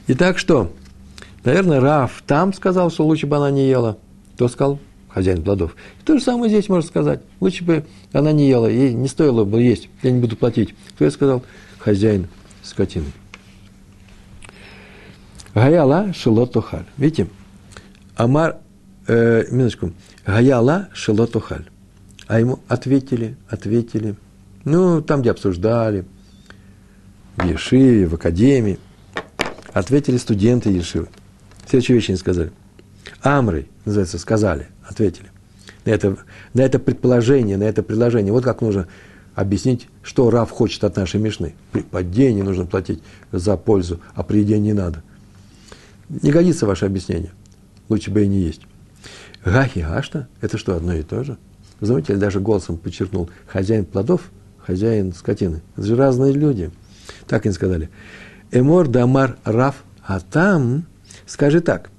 [0.08, 0.72] Итак, что?
[1.44, 3.98] Наверное, Раф там сказал, что лучше бы она не ела.
[4.36, 4.80] Кто сказал?
[5.10, 5.76] Хозяин плодов.
[6.00, 7.22] И то же самое здесь можно сказать.
[7.40, 10.76] Лучше бы она не ела, ей не стоило бы есть, я не буду платить.
[10.96, 11.44] Кто я сказал?
[11.80, 12.28] Хозяин
[12.64, 13.12] скотины.
[15.54, 16.86] Гаяла шелотохаль.
[16.98, 17.28] Видите?
[18.20, 18.58] Амар,
[19.08, 19.94] э, минуточку.
[20.26, 21.70] Гаяла шелотохаль.
[22.28, 24.16] А ему ответили, ответили.
[24.66, 26.04] Ну, там, где обсуждали,
[27.38, 28.78] в Ешиве, в Академии,
[29.72, 31.08] ответили студенты Ешивы.
[31.66, 32.52] Следующую вещь они сказали.
[33.24, 35.32] Амры, называется, сказали, ответили.
[35.86, 36.18] На это,
[36.54, 38.34] на это предположение, на это предложение.
[38.34, 38.90] Вот как нужно
[39.34, 41.56] объяснить, что Рав хочет от нашей Мишны.
[41.72, 43.02] При падении нужно платить
[43.32, 45.04] за пользу, а при еде не надо.
[46.10, 47.32] Не годится ваше объяснение.
[47.90, 48.62] Лучше бы и не есть.
[49.44, 51.38] Гахи Гашта– это что, одно и то же?
[51.82, 54.32] Заметили, даже голосом подчеркнул, хозяин плодов,
[54.66, 55.62] хозяин скотины.
[55.76, 56.72] Это же разные люди.
[57.28, 57.90] Так они сказали.
[58.52, 60.86] Эмор дамар Рав, а там
[61.30, 61.92] Скажи так.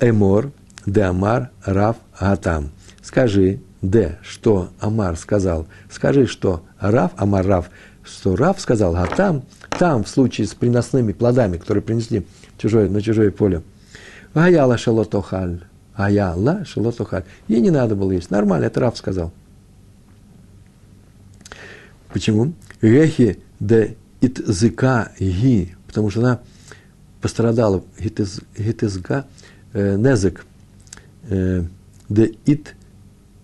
[0.00, 0.50] Эмор,
[0.86, 2.70] де Амар, Рав, Гатам.
[3.02, 5.66] Скажи, де, что Амар сказал.
[5.90, 7.70] Скажи, что Рав, Амар, Рав,
[8.02, 12.26] что Рав сказал Гатам, там, в случае с приносными плодами, которые принесли
[12.58, 13.62] чужое, на чужое поле.
[14.34, 15.60] Гаяла шалотохаль.
[15.96, 17.24] Гаяла шалотохаль.
[17.48, 18.30] Ей не надо было есть.
[18.30, 19.32] Нормально, это Рав сказал.
[22.12, 22.52] Почему?
[22.82, 25.76] Гехи де итзыка ги.
[25.86, 26.40] Потому что она
[27.20, 29.26] пострадала гитезга,
[29.72, 30.44] э, незек,
[31.28, 31.64] э,
[32.08, 32.74] де ит,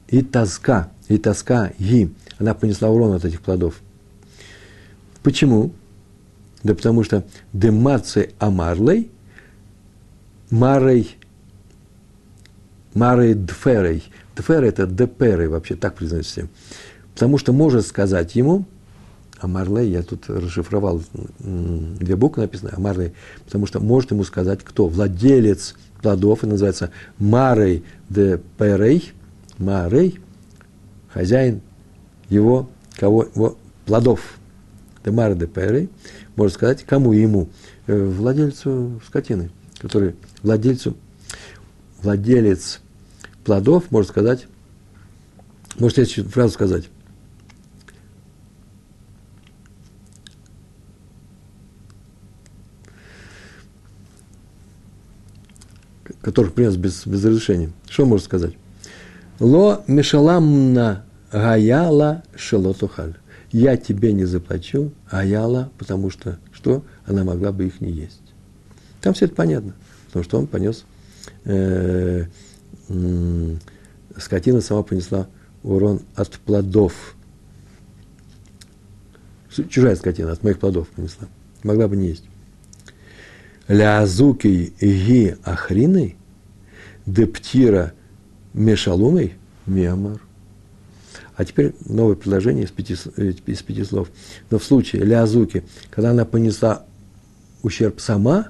[0.08, 3.80] итазка, итазка ги, она понесла урон от этих плодов.
[5.22, 5.72] Почему?
[6.62, 9.10] Да потому что демарце амарлей,
[10.50, 11.16] марей,
[12.94, 14.04] марей дферей.
[14.36, 16.48] Дфер это деперей вообще, так произносится.
[17.14, 18.64] Потому что может сказать ему,
[19.38, 21.02] а Марлей, я тут расшифровал,
[21.38, 24.86] две буквы написаны, а Марлей, потому что может ему сказать кто?
[24.86, 29.12] Владелец плодов, и называется Марей де Перей,
[29.58, 30.20] Марей,
[31.08, 31.60] хозяин
[32.28, 34.20] его, кого, его плодов.
[35.04, 35.88] Де Маре де Перей,
[36.36, 37.48] может сказать, кому ему?
[37.86, 40.96] Э, владельцу скотины, который владельцу,
[42.02, 42.80] владелец
[43.44, 44.46] плодов, может сказать,
[45.78, 46.88] может следующую фразу сказать,
[56.20, 57.72] которых принес без, без разрешения.
[57.88, 58.54] Что можно сказать?
[59.38, 63.14] Ло мешаламна гаяла шелотухаль.
[63.52, 66.84] Я тебе не заплачу, аяла, потому что что?
[67.06, 68.20] Она могла бы их не есть.
[69.00, 69.74] Там все это понятно,
[70.10, 70.84] потому что он понес,
[71.44, 72.26] э,
[72.88, 73.56] э,
[74.18, 75.28] скотина сама понесла
[75.62, 77.14] урон от плодов.
[79.68, 81.28] Чужая скотина от моих плодов понесла.
[81.62, 82.24] могла бы не есть.
[83.68, 86.16] Лязуки ги ахриной,
[87.06, 87.92] дептира
[88.52, 89.34] мешалумой
[89.66, 90.20] мемар.
[91.36, 94.10] А теперь новое предложение из пяти, из пяти слов.
[94.50, 96.84] Но в случае лязуки, когда она понесла
[97.62, 98.48] ущерб сама,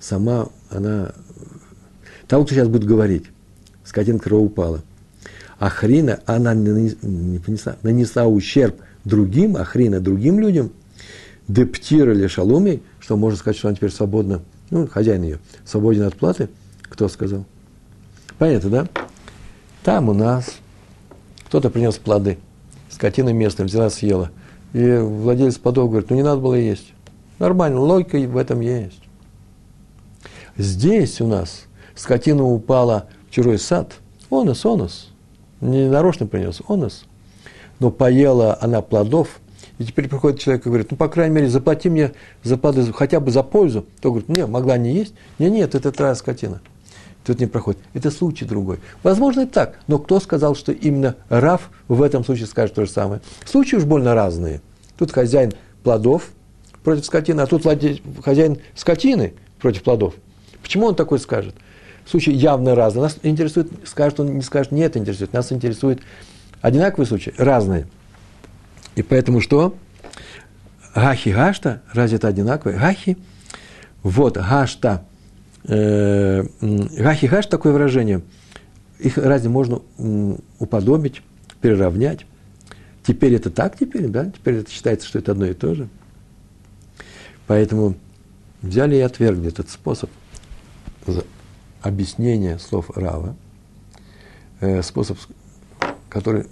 [0.00, 1.12] сама она,
[2.28, 3.24] того, кто сейчас будет говорить,
[3.84, 4.82] скотинка упала.
[5.58, 6.94] А хрина, она не,
[7.82, 10.70] нанесла ущерб другим, а хрина другим людям,
[11.48, 16.16] дептира или шаломи, что можно сказать, что она теперь свободна, ну, хозяин ее, свободен от
[16.16, 16.48] платы,
[16.82, 17.44] кто сказал?
[18.38, 18.88] Понятно, да?
[19.82, 20.56] Там у нас
[21.46, 22.38] кто-то принес плоды,
[22.90, 24.30] скотина местная взяла, съела.
[24.72, 26.92] И владелец плодов говорит, ну не надо было есть.
[27.38, 29.00] Нормально, логика в этом есть.
[30.58, 33.94] Здесь у нас скотина упала в чужой сад,
[34.30, 35.08] онос, онос,
[35.60, 37.04] не нарочно принес, онос,
[37.78, 39.40] но поела она плодов,
[39.78, 43.20] и теперь приходит человек и говорит, ну, по крайней мере, заплати мне за плоды хотя
[43.20, 43.84] бы за пользу.
[44.00, 45.14] То говорит, не, могла не есть.
[45.38, 46.62] Не, нет, это твоя скотина.
[47.26, 47.80] Тут не проходит.
[47.92, 48.78] Это случай другой.
[49.02, 49.78] Возможно, и так.
[49.86, 53.20] Но кто сказал, что именно Раф в этом случае скажет то же самое?
[53.44, 54.62] Случаи уж больно разные.
[54.96, 56.30] Тут хозяин плодов
[56.82, 57.64] против скотины, а тут
[58.24, 60.14] хозяин скотины против плодов.
[60.66, 61.54] Почему он такой скажет?
[62.04, 63.02] Случай явно разный.
[63.02, 65.32] Нас интересует, скажет он, не скажет, нет, интересует.
[65.32, 66.00] Нас интересует
[66.60, 67.86] одинаковые случаи, разные.
[68.96, 69.76] И поэтому что?
[70.92, 72.80] Гахи гашта, разве это одинаковые?
[72.80, 73.16] Гахи,
[74.02, 75.04] вот, гашта,
[75.68, 78.22] э, гахи гаш, такое выражение,
[78.98, 79.82] их разве можно
[80.58, 81.22] уподобить,
[81.60, 82.26] переравнять?
[83.06, 84.32] Теперь это так теперь, да?
[84.32, 85.86] Теперь это считается, что это одно и то же.
[87.46, 87.94] Поэтому
[88.62, 90.10] взяли и отвергли этот способ–
[91.82, 93.36] объяснение слов Рава,
[94.60, 95.18] э, способ,
[96.08, 96.46] который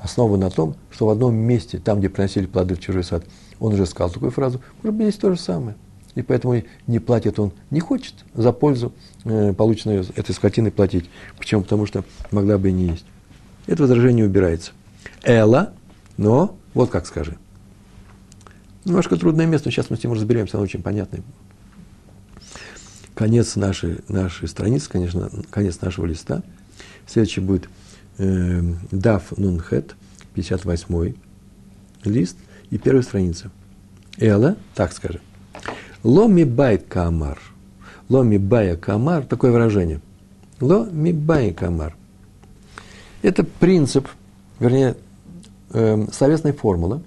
[0.00, 3.24] основан на том, что в одном месте, там, где приносили плоды в чужой сад,
[3.60, 5.76] он уже сказал такую фразу, может быть, здесь то же самое.
[6.14, 8.92] И поэтому не платит он, не хочет за пользу,
[9.24, 11.08] э, полученную этой скотины, платить.
[11.36, 11.62] Почему?
[11.62, 13.04] Потому что могла бы и не есть.
[13.66, 14.72] Это возражение убирается.
[15.22, 15.72] Эла,
[16.16, 17.36] но, вот как скажи.
[18.84, 21.22] Немножко трудное место, сейчас мы с ним разберемся, оно очень понятное
[23.18, 26.44] конец нашей, нашей страницы, конечно, конец нашего листа.
[27.04, 27.68] Следующий будет
[28.18, 29.96] э, Дав Нунхет,
[30.34, 31.14] 58
[32.04, 32.36] лист
[32.70, 33.50] и первая страница.
[34.18, 35.20] Эла, так скажем.
[36.04, 37.40] Ломи бай камар.
[38.08, 40.00] Ломи бая камар, такое выражение.
[40.60, 41.96] Ломи бай камар.
[43.22, 44.06] Это принцип,
[44.60, 44.96] вернее,
[45.70, 47.02] э, словесная формула,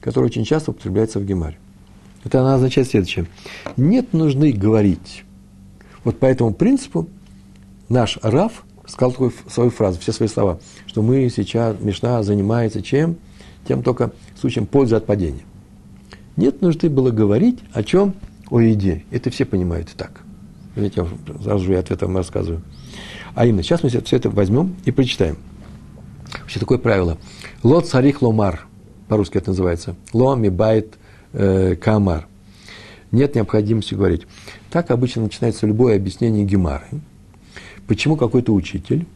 [0.00, 1.58] которая очень часто употребляется в Гемаре.
[2.22, 3.26] Это она означает следующее.
[3.76, 5.25] Нет нужды говорить
[6.06, 7.08] вот по этому принципу
[7.88, 13.16] наш Раф сказал такую свою фразу, все свои слова, что мы сейчас, Мишна занимается чем?
[13.66, 15.42] Тем только случаем пользы от падения.
[16.36, 18.14] Нет нужды было говорить о чем?
[18.50, 19.04] О еде.
[19.10, 20.20] Это все понимают так.
[20.76, 22.62] Видите, я сразу же ответ вам рассказываю.
[23.34, 25.36] А именно, сейчас мы все это возьмем и прочитаем.
[26.38, 27.18] Вообще такое правило.
[27.64, 28.68] Ло царих ломар.
[29.08, 29.96] По-русски это называется.
[30.12, 30.94] Ло ми байт
[31.32, 32.28] э, камар
[33.16, 34.26] нет необходимости говорить.
[34.70, 36.86] Так обычно начинается любое объяснение Гемары.
[37.86, 39.06] Почему какой-то учитель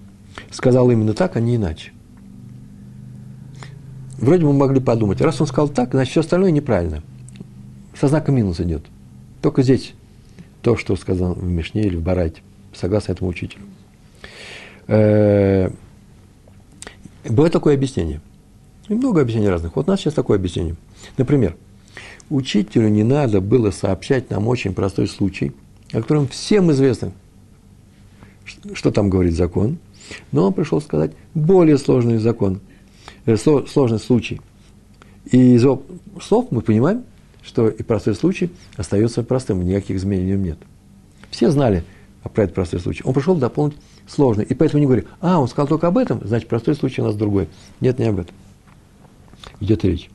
[0.51, 1.93] сказал именно так, а не иначе.
[4.19, 7.03] Вроде бы мы могли подумать, раз он сказал так, значит, все остальное неправильно.
[7.99, 8.85] Со знаком минус идет.
[9.41, 9.95] Только здесь
[10.63, 12.43] то, что сказал в Мишне или в Барайте,
[12.75, 13.63] согласно этому учителю.
[14.89, 15.71] Э,
[17.25, 18.21] бывает такое объяснение.
[18.89, 19.77] И много объяснений разных.
[19.77, 20.77] Вот у нас сейчас такое объяснение.
[21.17, 21.57] Например,
[22.29, 25.53] Учителю не надо было сообщать нам очень простой случай,
[25.93, 27.13] о котором всем известно,
[28.75, 29.79] что там говорит закон,
[30.33, 32.61] но он пришел сказать более сложный закон,
[33.27, 34.41] э, сложный случай.
[35.31, 35.63] И из
[36.23, 37.05] слов мы понимаем,
[37.43, 40.59] что и простой случай остается простым, никаких изменений в нем нет.
[41.31, 41.85] Все знали
[42.35, 43.03] про этот простой случай.
[43.05, 44.45] Он пришел дополнить сложный.
[44.45, 47.15] И поэтому не говорит, а, он сказал только об этом, значит, простой случай у нас
[47.15, 47.49] другой.
[47.81, 48.35] Нет, не об этом.
[49.61, 50.11] Идет речь.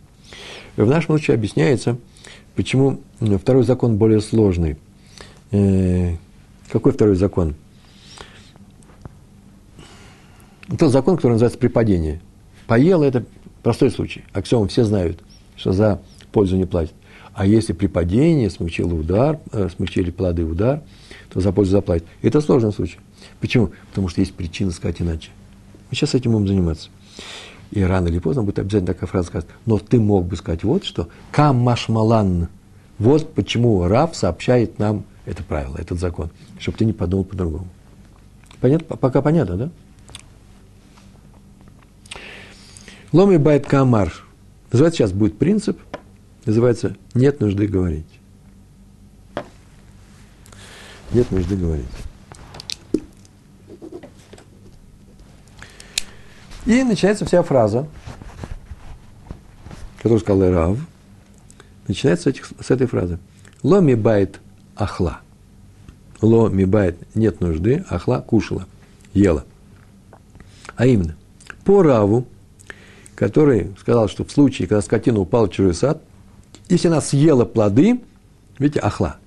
[0.75, 1.97] В нашем случае объясняется,
[2.55, 2.99] почему
[3.41, 4.77] второй закон более сложный.
[5.51, 6.15] Э,
[6.69, 7.55] какой второй закон?
[10.77, 12.19] Тот закон, который называется припадение.
[12.67, 13.25] Поел– это
[13.63, 14.23] простой случай.
[14.33, 15.21] Аксиом все знают,
[15.55, 16.01] что за
[16.31, 16.93] пользу не платят.
[17.33, 20.81] А если при падении смягчил удар, э, смягчили плоды удар,
[21.29, 22.07] то за пользу заплатит.
[22.21, 22.97] Это сложный случай.
[23.39, 23.71] Почему?
[23.89, 25.29] Потому что есть причина сказать иначе.
[25.89, 26.89] Мы сейчас этим будем заниматься.
[27.71, 29.47] И рано или поздно будет обязательно такая фраза сказать.
[29.65, 31.09] Но ты мог бы сказать вот что.
[31.31, 32.47] Камашмалан.
[32.99, 36.29] Вот почему Раф сообщает нам это правило, этот закон.
[36.59, 37.67] Чтобы ты не подумал по-другому.
[38.61, 38.95] Понятно?
[38.95, 39.69] Пока понятно, да?
[43.11, 44.13] Ломи байт камар.
[44.71, 45.79] Называется сейчас будет принцип
[46.45, 48.05] называется «нет нужды говорить».
[51.11, 51.85] Нет нужды говорить.
[56.65, 57.87] И начинается вся фраза,
[59.97, 60.77] которую сказал Рав,
[61.87, 63.19] начинается с, этих, с этой фразы.
[63.61, 64.39] לא מיבעיא
[64.75, 65.19] אכלה.
[66.21, 68.65] לא מיבעיא нет нужды, אכלה кушала,
[69.13, 69.45] ела.
[70.75, 71.15] А именно,
[71.63, 72.25] по Раву,
[73.15, 76.01] который сказал, что в случае, когда скотина упала в чужой сад,
[76.67, 78.01] если она съела плоды,
[78.57, 79.17] видите, אכלה.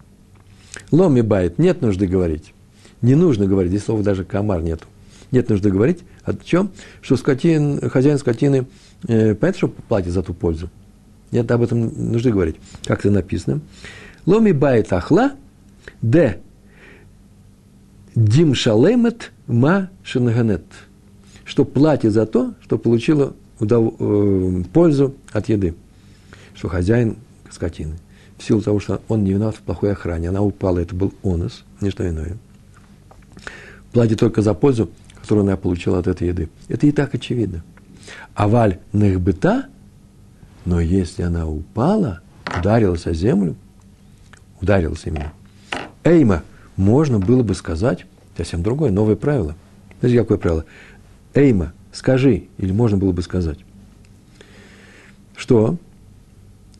[0.90, 2.52] לא מיבעיא, нет нужды говорить.
[3.00, 4.86] Не нужно говорить, здесь слова даже комар нету.
[5.30, 6.70] Нет нужды говорить о чем?
[7.02, 8.66] Что скотин, хозяин скотины,
[9.06, 10.70] э, понятно, что платит за ту пользу.
[11.30, 12.56] Нет об этом нужды говорить.
[12.84, 13.60] Как это написано?
[14.24, 15.32] Ломи байт ахла,
[16.00, 16.40] де
[18.14, 20.64] дим шалемет ма шинаганет.
[21.44, 23.94] Что платит за то, что получила удов...
[23.98, 25.74] э, пользу от еды.
[26.54, 27.16] Что хозяин
[27.50, 27.96] скотины.
[28.36, 30.28] В силу того, что он не виноват в плохой охране.
[30.28, 32.36] Она упала, это был онос, не что иное.
[33.92, 34.90] Платит только за пользу,
[35.28, 36.48] которую она получила от этой еды.
[36.68, 37.62] Это и так очевидно.
[38.32, 39.66] А валь нахбыта,
[40.64, 42.22] но если она упала,
[42.58, 43.54] ударилась о землю,
[44.62, 45.34] ударилась именно,
[46.02, 46.44] эйма,
[46.76, 48.06] можно было бы сказать
[48.38, 49.54] совсем другое, новое правило.
[50.00, 50.64] Знаете, какое правило?
[51.34, 53.58] Эйма, скажи, или можно было бы сказать,
[55.36, 55.76] что,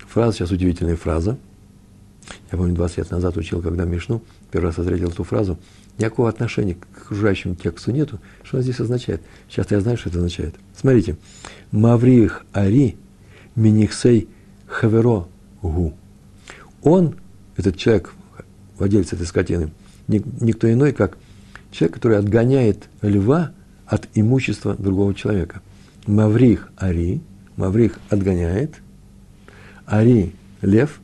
[0.06, 1.36] фраза сейчас удивительная фраза,
[2.50, 5.58] я помню, 20 лет назад учил, когда Мишну, первый раз встретил эту фразу,
[5.98, 8.20] никакого отношения к окружающему тексту нету.
[8.42, 9.22] Что она здесь означает?
[9.48, 10.54] Сейчас я знаю, что это означает.
[10.76, 11.16] Смотрите.
[11.72, 12.96] Маврих Ари
[13.56, 14.28] Минихсей
[14.66, 15.26] Хаверо
[15.62, 15.94] Гу.
[16.82, 17.16] Он,
[17.56, 18.14] этот человек,
[18.78, 19.70] владелец этой скотины,
[20.06, 21.16] никто иной, как
[21.70, 23.52] человек, который отгоняет льва
[23.86, 25.62] от имущества другого человека.
[26.06, 27.22] Маврих Ари,
[27.56, 28.74] Маврих отгоняет,
[29.86, 31.00] Ари– лев,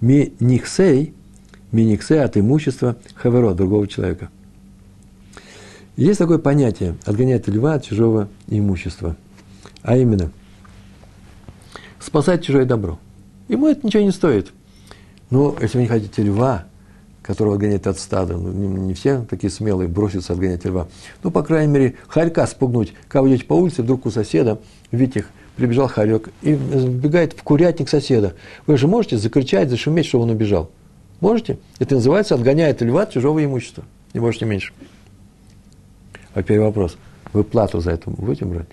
[0.00, 1.14] Минихсей–
[1.72, 4.30] Миниксе от имущества хаверо, другого человека.
[5.96, 9.16] Есть такое понятие– отгонять льва от чужого имущества.
[9.82, 10.30] А именно,
[11.98, 12.98] спасать чужое добро.
[13.48, 14.52] Ему это ничего не стоит.
[15.30, 16.66] Но если вы не хотите льва,
[17.22, 20.86] которого отгоняет от стада, ну, не, не все такие смелые бросятся отгонять льва,
[21.22, 22.92] ну, по крайней мере, хорька спугнуть.
[23.12, 24.60] Вы идете по улице, вдруг у соседа,
[24.92, 25.24] видите
[25.56, 28.34] прибежал хорек и вбегает в курятник соседа.
[28.66, 30.70] Вы же можете закричать, зашуметь, что он убежал.
[31.20, 31.58] Можете?
[31.78, 33.84] Это называется отгоняет льва от чужого имущества.
[34.12, 34.72] Не можете меньше.
[36.36, 36.98] А теперь вопрос.
[37.32, 38.68] Вы плату за это будете брать?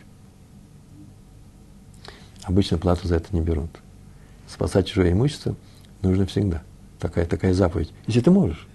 [2.44, 3.70] Обычно плату за это не берут.
[4.50, 5.56] Спасать чужое имущество
[6.02, 6.62] нужно всегда.
[7.00, 7.94] Такая, такая заповедь.
[8.06, 8.68] Если ты можешь.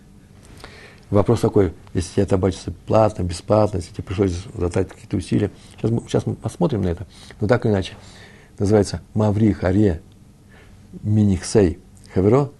[1.10, 5.50] Вопрос такой, если тебе это обычно платно, бесплатно, если тебе пришлось затратить какие-то усилия.
[5.76, 7.06] Сейчас мы, сейчас мы посмотрим на это.
[7.42, 7.92] Но так или иначе.
[8.58, 10.00] Называется Маври Харе
[11.02, 11.78] Минихсей
[12.14, 12.52] Хаверо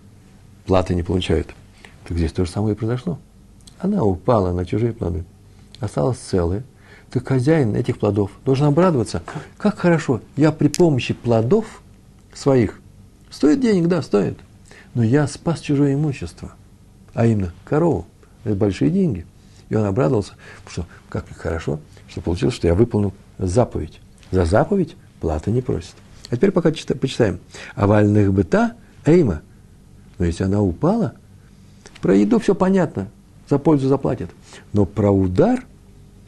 [0.67, 1.55] платы не получают.
[2.07, 3.19] Так здесь то же самое и произошло.
[3.79, 5.25] Она упала на чужие плоды,
[5.81, 6.65] осталась целая.
[7.11, 9.23] Так хозяин этих плодов должен обрадоваться.
[9.57, 11.83] Как хорошо, я при помощи плодов
[12.35, 12.81] своих,
[13.31, 14.39] стоит денег, да, стоит,
[14.95, 16.53] но я спас чужое имущество,
[17.15, 18.07] а именно корову.
[18.45, 19.27] Это большие деньги.
[19.69, 20.33] И он обрадовался,
[20.67, 24.01] что как хорошо, что получилось, что я выполнил заповедь.
[24.31, 25.95] За заповедь платы не просит.
[26.31, 27.41] А теперь пока почитаем.
[27.75, 28.75] Овальных быта,
[29.05, 29.43] эйма,
[30.19, 31.15] но если она упала,
[32.01, 33.09] про еду все понятно,
[33.49, 34.31] за пользу заплатит.
[34.73, 35.65] Но про удар,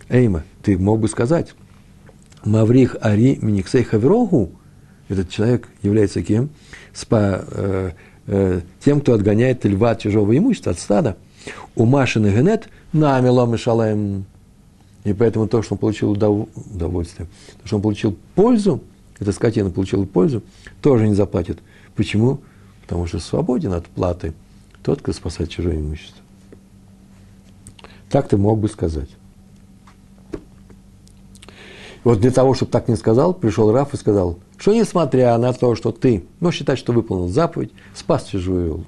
[0.09, 1.55] Эйма, ты мог бы сказать,
[2.45, 4.53] Маврих Ари Миниксей Хаврогу,
[5.09, 6.51] этот человек является кем?
[6.93, 7.91] Спа, э,
[8.27, 11.17] э, тем, кто отгоняет льва от чужого имущества, от стада.
[11.75, 14.25] У Машины Генет намелом и шалаем.
[15.05, 17.27] И поэтому то, что он получил удовольствие,
[17.61, 18.83] то, что он получил пользу,
[19.19, 20.43] эта скотина получила пользу,
[20.81, 21.59] тоже не заплатит.
[21.97, 22.41] Почему?
[22.91, 24.33] потому что свободен от платы
[24.83, 26.25] тот, кто спасает чужое имущество.
[28.11, 29.09] Так ты мог бы сказать.
[32.03, 35.75] Вот для того, чтобы так не сказал, пришел Раф и сказал, что несмотря на то,
[35.75, 38.85] что ты, ну, считай, что выполнил заповедь, спас чужую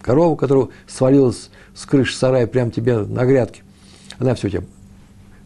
[0.00, 3.62] корову, которая свалилась с крыши сарая прямо тебе на грядке,
[4.18, 4.64] она все тебя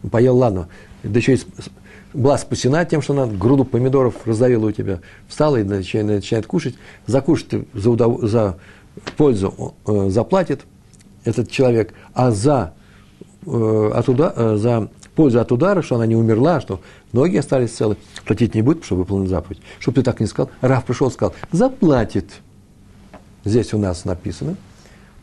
[0.09, 0.67] поел, ладно,
[1.03, 1.41] да еще и
[2.13, 6.75] была спасена тем, что она груду помидоров раздавила у тебя, встала и начинает, начинает кушать,
[7.05, 8.21] закушать за, удов...
[8.23, 8.57] за
[9.15, 10.61] пользу э, заплатит
[11.23, 12.73] этот человек, а за,
[13.45, 14.33] от уда...
[14.35, 16.81] э, за пользу от удара, что она не умерла, что
[17.11, 19.61] ноги остались целы, платить не будет, потому что заповедь.
[19.79, 22.29] Чтобы ты так не сказал, Раф пришел и сказал, заплатит.
[23.43, 24.55] Здесь у нас написано,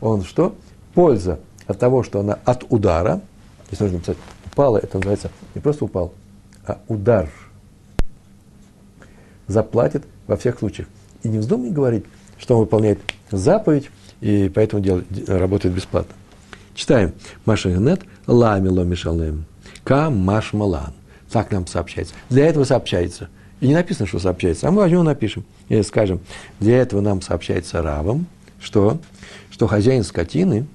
[0.01, 0.55] он что?
[0.93, 3.21] Польза от того, что она от удара,
[3.67, 6.13] здесь нужно написать, упала, это называется, не просто упал,
[6.65, 7.29] а удар
[9.47, 10.87] заплатит во всех случаях.
[11.23, 12.05] И не вздумай говорить,
[12.37, 12.99] что он выполняет
[13.31, 13.89] заповедь,
[14.21, 16.13] и поэтому делает, работает бесплатно.
[16.79, 17.11] Читаем.
[17.43, 19.43] Машинет ламило мишалем.
[19.83, 20.93] Кам машмалан.
[21.29, 22.13] Так нам сообщается.
[22.29, 23.27] Для этого сообщается.
[23.59, 24.65] И не написано, что сообщается.
[24.65, 25.43] А мы возьмем напишем.
[25.67, 26.21] И скажем,
[26.61, 28.27] для этого нам сообщается равом,
[28.61, 29.01] что,
[29.51, 30.67] что хозяин скотины,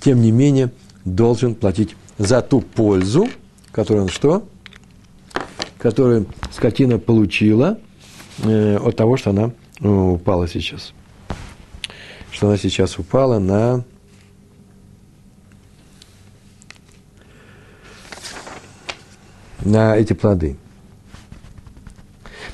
[0.00, 0.72] тем не менее,
[1.04, 3.28] должен платить за ту пользу,
[3.70, 4.48] которую он что?
[5.78, 7.78] Которую скотина получила
[8.42, 10.92] э, от того, что она э, упала сейчас.
[12.32, 13.84] Что она сейчас упала на
[19.64, 20.56] на эти плоды.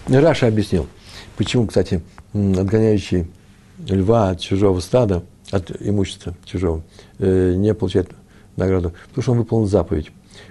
[0.09, 0.87] Раша объяснил,
[1.37, 2.03] почему, кстати,
[2.33, 3.27] отгоняющий
[3.89, 6.83] льва от чужого стада, от имущества чужого,
[7.19, 8.11] э, не получает
[8.57, 10.11] награду, потому что он выполнил заповедь.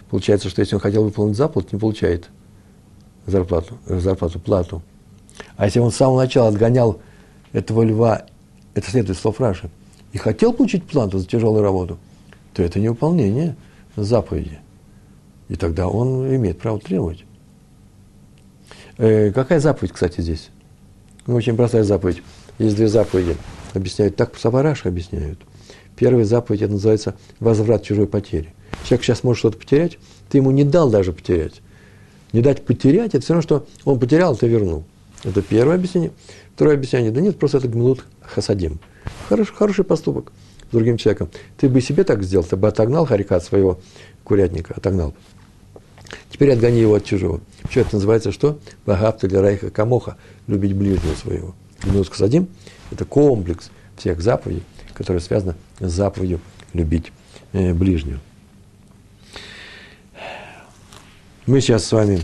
[0.09, 2.29] Получается, что если он хотел выполнить заповедь, не получает
[3.25, 4.81] зарплату, зарплату, плату.
[5.55, 6.99] А если он с самого начала отгонял
[7.53, 8.25] этого льва,
[8.73, 9.69] это следует слов Раши,
[10.11, 11.97] и хотел получить плату за тяжелую работу,
[12.53, 13.55] то это не выполнение
[13.95, 14.59] заповеди.
[15.49, 17.25] И тогда он имеет право требовать.
[18.97, 20.49] Э, какая заповедь, кстати, здесь?
[21.25, 22.21] Ну, очень простая заповедь.
[22.59, 23.35] Есть две заповеди.
[23.73, 25.39] Объясняют так, Савараш объясняют.
[25.95, 28.53] Первая заповедь, это называется возврат чужой потери.
[28.83, 29.97] Человек сейчас может что-то потерять,
[30.29, 31.61] ты ему не дал даже потерять.
[32.31, 34.83] Не дать потерять, это все равно, что он потерял, ты вернул.
[35.23, 36.11] Это первое объяснение.
[36.55, 38.79] Второе объяснение, да нет, просто это гмилут хасадим.
[39.27, 40.31] Хороший, хороший поступок
[40.69, 41.29] с другим человеком.
[41.57, 43.79] Ты бы себе так сделал, ты бы отогнал харика от своего
[44.23, 45.13] курятника, отогнал.
[46.31, 47.41] Теперь отгони его от чужого.
[47.69, 48.59] Что это называется что?
[48.85, 51.55] Багапта для райха камоха, любить ближнего своего.
[51.83, 52.47] Гмилут хасадим–
[52.91, 56.39] это комплекс всех заповедей, которые связаны с заповедью
[56.73, 57.11] любить
[57.53, 58.19] э, ближнего.
[61.45, 62.21] Мы сейчас с вами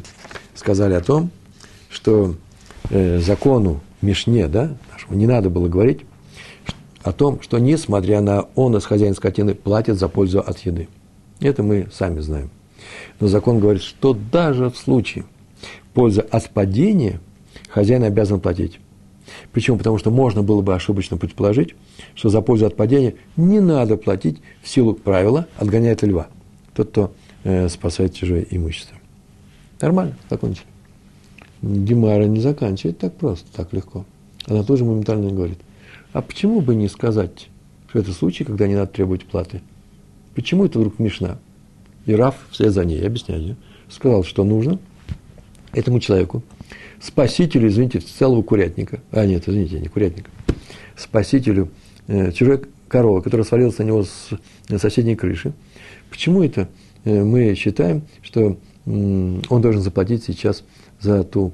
[0.53, 1.31] сказали о том,
[1.89, 2.35] что
[2.89, 6.01] э, закону Мишне, да, нашему, не надо было говорить
[7.01, 10.87] о том, что несмотря на он из хозяин скотины платит за пользу от еды.
[11.39, 12.49] Это мы сами знаем.
[13.19, 15.25] Но закон говорит, что даже в случае
[15.93, 17.19] пользы от падения
[17.69, 18.79] хозяин обязан платить.
[19.51, 19.77] Почему?
[19.77, 21.75] Потому что можно было бы ошибочно предположить,
[22.13, 26.27] что за пользу от падения не надо платить в силу правила отгоняет льва.
[26.73, 27.13] Тот, кто
[27.43, 28.97] э, спасает чужое имущество.
[29.81, 30.67] Нормально, закончили.
[31.61, 34.05] Гемара не заканчивает так просто, так легко.
[34.45, 35.59] Она тоже моментально говорит.
[36.13, 37.49] А почему бы не сказать,
[37.89, 39.61] что это случай, когда не надо требовать платы?
[40.35, 41.39] Почему это вдруг Мишна?
[42.05, 43.55] И Раф вслед за ней, объясняю,
[43.89, 44.79] сказал, что нужно
[45.73, 46.43] этому человеку,
[47.01, 50.29] спасителю, извините, целого курятника, а нет, извините, не курятника,
[50.95, 51.69] спасителю
[52.07, 54.29] э, чужой коровы, которая свалилась на него с
[54.77, 55.53] соседней крыши.
[56.09, 56.69] Почему это
[57.03, 60.63] э, мы считаем, что он должен заплатить сейчас
[61.01, 61.53] за ту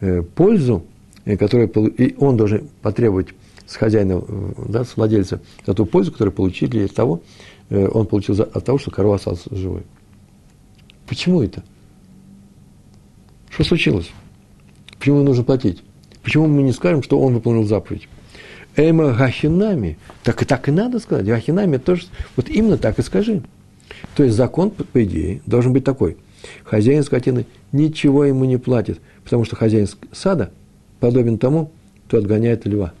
[0.00, 0.84] э, пользу,
[1.24, 3.28] э, которую и он должен потребовать
[3.66, 4.22] с хозяина,
[4.68, 7.22] да, с владельца, за ту пользу, которую получили от того,
[7.70, 9.82] он получил от того, что корова осталась живой.
[11.06, 11.62] Почему это?
[13.50, 14.10] Что случилось?
[14.98, 15.82] Почему нужно платить?
[16.22, 18.08] Почему мы не скажем, что он выполнил заповедь?
[18.76, 19.98] Эйма гахинами.
[20.22, 21.26] Так и так и надо сказать.
[21.26, 22.06] Гахинами тоже.
[22.36, 23.42] Вот именно так и скажи.
[24.16, 26.16] То есть закон, по идее, должен быть такой.
[26.64, 30.50] Хозяин скотины ничего ему не платит, потому что хозяин сада
[31.00, 31.70] подобен тому,
[32.06, 32.92] кто отгоняет льва.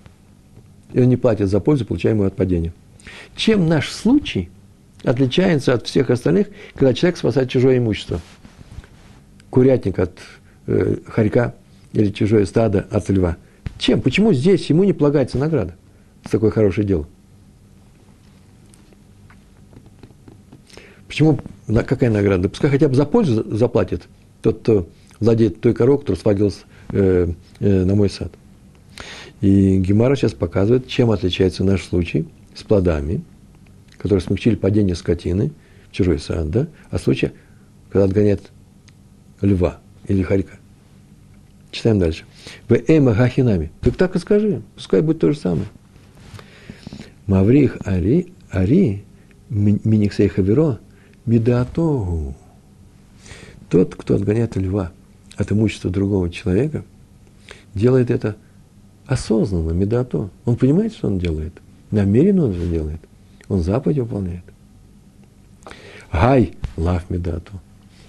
[0.92, 2.72] И он не платит за пользу, получаемую от падения.
[3.36, 4.48] Чем наш случай
[5.04, 8.20] отличается от всех остальных, когда человек спасает чужое имущество?
[9.50, 10.18] Курятник от
[10.66, 11.54] э, хорька
[11.92, 13.36] или чужое стадо от льва.
[13.78, 14.00] Чем?
[14.00, 15.76] Почему здесь ему не полагается награда
[16.24, 17.06] за такое хорошее дело?
[21.06, 21.38] Почему,
[21.68, 22.48] какая награда?
[22.48, 24.02] Пускай хотя бы за пользу заплатит
[24.42, 24.88] тот, кто
[25.20, 27.28] владеет той коровой, которая сводилась э,
[27.60, 28.32] э, на мой сад.
[29.40, 33.22] И Гемара сейчас показывает, чем отличается наш случай с плодами,
[34.04, 35.50] которые смягчили падение скотины
[35.88, 37.30] в чужой сад, да, а случай,
[37.88, 38.42] когда отгоняет
[39.40, 40.58] льва или хорька.
[41.70, 42.24] Читаем дальше.
[42.68, 43.72] В эма гахинами.
[43.80, 45.64] Так так и скажи, пускай будет то же самое.
[47.26, 49.04] Маврих ари, ари
[49.48, 50.80] миниксей хаверо,
[51.24, 52.34] Медатогу.
[53.70, 54.92] Тот, кто отгоняет льва
[55.34, 56.84] от имущества другого человека,
[57.72, 58.36] делает это
[59.06, 60.28] осознанно, медато.
[60.44, 61.54] Он понимает, что он делает.
[61.90, 63.00] Намеренно он это делает.
[63.48, 64.44] Он заповедь выполняет.
[66.12, 67.52] Гай, лав медато.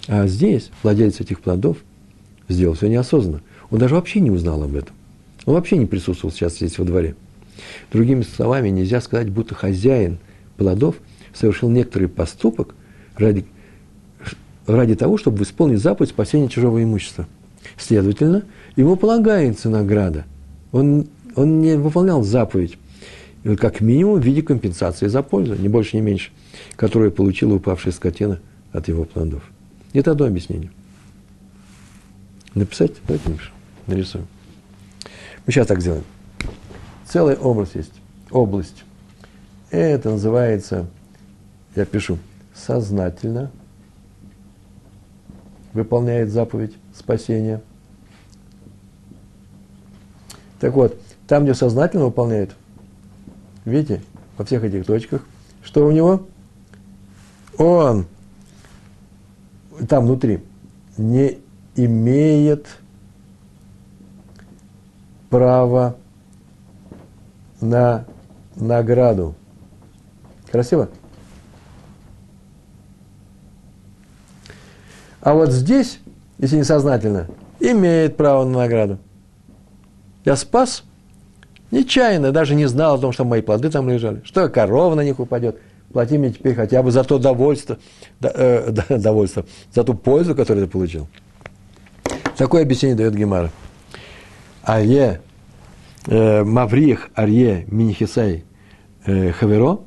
[0.08, 1.78] А здесь владелец этих плодов
[2.48, 3.42] сделал все неосознанно.
[3.70, 4.94] Он даже вообще не узнал об этом.
[5.44, 7.16] Он вообще не присутствовал сейчас здесь во дворе.
[7.92, 10.18] Другими словами, нельзя сказать, будто хозяин
[10.56, 10.96] плодов
[11.34, 12.74] совершил некоторый поступок–
[13.18, 13.44] ради,
[14.66, 17.26] ради того, чтобы исполнить заповедь спасения чужого имущества.
[17.76, 18.44] Следовательно,
[18.76, 20.24] ему полагается награда.
[20.72, 22.78] Он он не выполнял заповедь,
[23.54, 26.30] как минимум в виде компенсации за пользу, не больше, не меньше,
[26.74, 28.40] которую получила упавшая скотина
[28.72, 29.44] от его плодов.
[29.92, 30.70] Это одно объяснение.
[32.54, 32.92] Написать?
[33.06, 33.52] Давайте напишем.
[33.86, 34.26] Нарисуем.
[35.46, 36.02] Мы сейчас так сделаем.
[37.06, 37.92] Целая область есть.
[38.30, 38.82] Область.
[39.70, 40.86] Это называется,
[41.76, 42.18] я пишу,
[42.54, 43.52] сознательно
[45.72, 47.60] выполняет заповедь спасения.
[50.58, 52.56] Так вот, там, где сознательно выполняет,
[53.66, 54.02] видите,
[54.38, 55.22] во всех этих точках,
[55.62, 56.26] что у него?
[57.58, 58.06] Он
[59.88, 60.42] там внутри
[60.96, 61.38] не
[61.74, 62.66] имеет
[65.28, 65.96] права
[67.60, 68.06] на
[68.54, 69.34] награду.
[70.50, 70.88] Красиво?
[75.20, 75.98] А вот здесь,
[76.38, 77.26] если несознательно,
[77.58, 78.98] имеет право на награду.
[80.24, 80.84] Я спас
[81.70, 85.20] нечаянно, даже не знал о том, что мои плоды там лежали, что корова на них
[85.20, 85.58] упадет.
[85.92, 87.78] Плати мне теперь хотя бы за то довольство,
[88.20, 91.08] э, довольство, за ту пользу, которую ты получил.
[92.36, 93.50] Такое объяснение дает Гемара.
[94.62, 95.20] Арье,
[96.06, 98.44] э, Маврих Арье Минихисей
[99.04, 99.80] э, Хаверо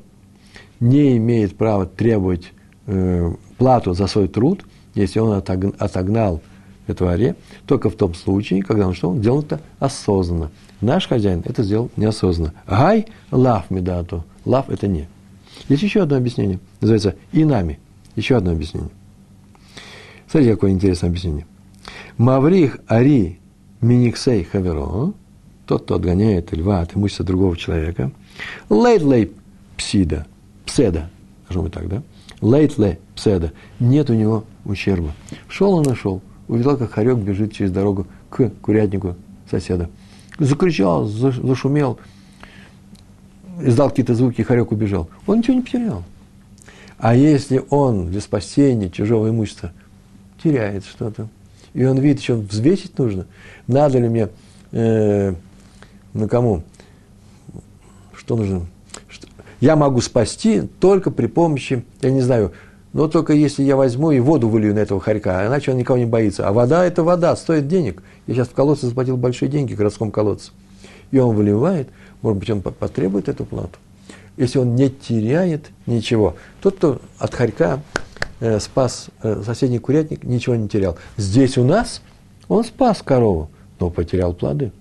[0.80, 2.52] не имеет права требовать
[2.86, 4.64] э, плату за свой труд,
[4.94, 5.34] если он
[5.78, 6.40] отогнал
[6.86, 9.10] этого аре, только в том случае, когда он что?
[9.10, 10.50] Он делал это осознанно.
[10.80, 12.54] Наш хозяин это сделал неосознанно.
[12.66, 14.24] Гай лав медату.
[14.44, 15.08] Лав это не.
[15.68, 16.58] Есть еще одно объяснение.
[16.80, 17.78] Называется и нами.
[18.16, 18.90] Еще одно объяснение.
[20.26, 21.46] Смотрите, какое интересное объяснение.
[22.16, 23.38] Маврих Ари
[23.80, 25.12] Миниксей Хаверо,
[25.66, 28.12] тот, кто отгоняет льва от имущества другого человека,
[28.68, 29.32] лейт-лей
[29.76, 30.26] псида,
[30.66, 31.10] пседа,
[31.44, 32.02] скажем так, да?
[32.40, 35.12] Лейт-лей пседа, нет у него ущерба.
[35.48, 39.16] Шел он нашел, увидел, как хорек бежит через дорогу к курятнику
[39.50, 39.90] соседа.
[40.40, 41.98] Закричал, зашумел,
[43.60, 45.10] издал какие-то звуки, хорек убежал.
[45.26, 46.02] Он ничего не потерял.
[46.96, 49.72] А если он для спасения чужого имущества
[50.42, 51.28] теряет что-то,
[51.74, 53.26] и он видит, еще взвесить нужно.
[53.66, 54.28] Надо ли мне,
[54.72, 55.34] э,
[56.14, 56.62] ну кому,
[58.14, 58.66] что нужно?
[59.08, 59.28] Что,
[59.60, 62.52] я могу спасти только при помощи, я не знаю,
[62.92, 66.06] но только если я возьму и воду вылью на этого хорька, иначе он никого не
[66.06, 66.48] боится.
[66.48, 68.02] А вода– это вода, стоит денег.
[68.30, 70.52] Я сейчас в колодце заплатил большие деньги, в городском колодце.
[71.10, 71.88] И он выливает,
[72.22, 73.78] может быть, он потребует эту плату.
[74.38, 77.82] Если он не теряет ничего, тот, кто от хорька
[78.40, 80.96] Э, спас э, соседний курятник, ничего не терял.
[81.18, 82.00] Здесь у нас
[82.48, 84.72] он спас корову, но потерял плоды.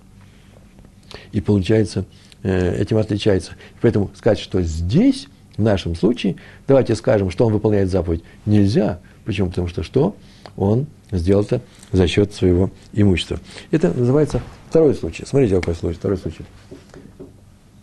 [1.34, 2.06] И получается,
[2.42, 3.52] э, этим отличается.
[3.82, 5.28] Поэтому сказать, что здесь,
[5.58, 6.38] в нашем случае,
[6.70, 9.00] давайте скажем, что он выполняет заповедь, нельзя.
[9.26, 9.50] Почему?
[9.50, 10.16] Потому что что?
[10.56, 13.40] Он сделал это за счет своего имущества.
[13.72, 15.26] Это называется второй случай.
[15.26, 16.46] Смотрите, какой случай, второй случай.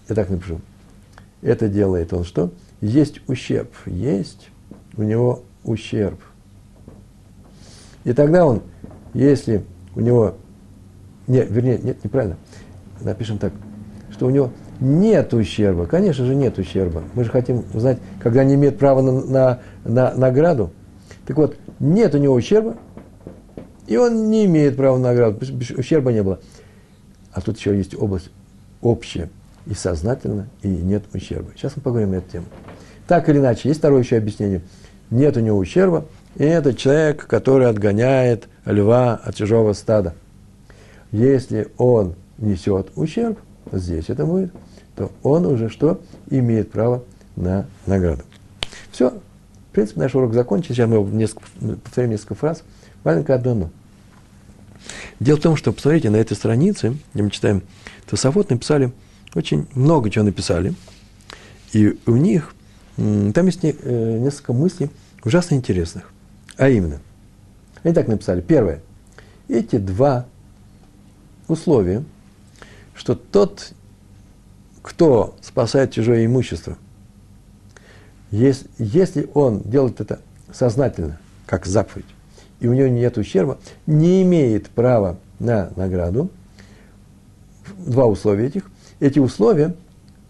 [0.08, 0.60] Я так напишу.
[1.42, 2.50] Это делает он что?
[2.80, 4.48] Есть ущерб, есть
[4.96, 6.20] у него ущерб.
[8.04, 8.62] И тогда он,
[9.14, 9.64] если
[9.94, 10.36] у него,
[11.26, 12.36] нет, вернее, нет, неправильно,
[13.00, 13.52] напишем так,
[14.10, 14.50] что у него
[14.80, 17.02] нет ущерба, конечно же нет ущерба.
[17.14, 20.70] Мы же хотим узнать, когда они имеют право на, на, на награду.
[21.26, 22.76] Так вот, нет у него ущерба,
[23.87, 25.39] и он не имеет права на награду,
[25.76, 26.41] ущерба не было.
[27.32, 28.30] А тут еще есть область
[28.80, 29.28] общая,
[29.66, 31.51] и сознательно, и нет ущерба.
[31.57, 32.47] Сейчас мы поговорим на эту тему.
[33.07, 34.62] Так или иначе, есть второе еще объяснение–
[35.11, 36.05] нет у него ущерба,
[36.37, 40.14] и это человек, который отгоняет льва от чужого стада.
[41.12, 43.39] Если он несет ущерб,
[43.72, 44.53] здесь это будет,
[44.97, 46.01] то он уже что?
[46.30, 47.05] Имеет право
[47.37, 48.22] на награду.
[48.91, 49.11] Все.
[49.11, 50.74] В принципе, наш урок закончен.
[50.74, 51.45] Сейчас мы несколько,
[51.84, 52.64] повторим несколько фраз.
[53.07, 53.70] Маленькое одно но.
[55.20, 57.62] Дело в том, что, посмотрите, на этой странице, где мы читаем
[58.04, 58.92] Тософот, написали
[59.36, 60.74] очень много чего написали.
[61.72, 62.52] И у них
[62.96, 64.90] там есть э, несколько мыслей
[65.22, 66.11] ужасно интересных.
[66.57, 66.98] А именно,
[67.84, 68.40] они так написали.
[68.40, 68.82] Первое.
[69.46, 70.26] Эти два
[71.46, 72.02] условия,
[72.92, 73.70] что тот,
[74.82, 76.76] кто спасает чужое имущество,
[78.32, 80.18] если, если он делает это
[80.52, 82.07] сознательно, как заповедь,
[82.61, 86.30] и у него нет ущерба, не имеет права на награду.
[87.78, 88.70] Два условия этих.
[89.00, 89.74] Эти условия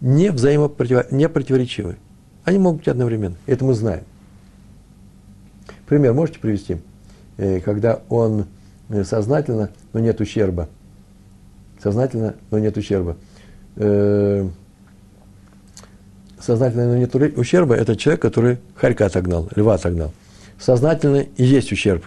[0.01, 1.11] не, взаимопротив...
[1.11, 1.97] не противоречивы.
[2.43, 3.35] Они могут быть одновременно.
[3.45, 4.03] Это мы знаем.
[5.87, 6.77] Пример можете привести?
[7.37, 8.45] Э, когда он
[8.89, 10.67] э, сознательно, но нет ущерба.
[11.81, 13.17] Сознательно, но нет ущерба.
[13.77, 14.47] Э,
[16.39, 20.11] сознательно, но нет ущерба– это человек, который харька отогнал, льва отогнал.
[20.59, 22.03] Сознательно и есть ущерб.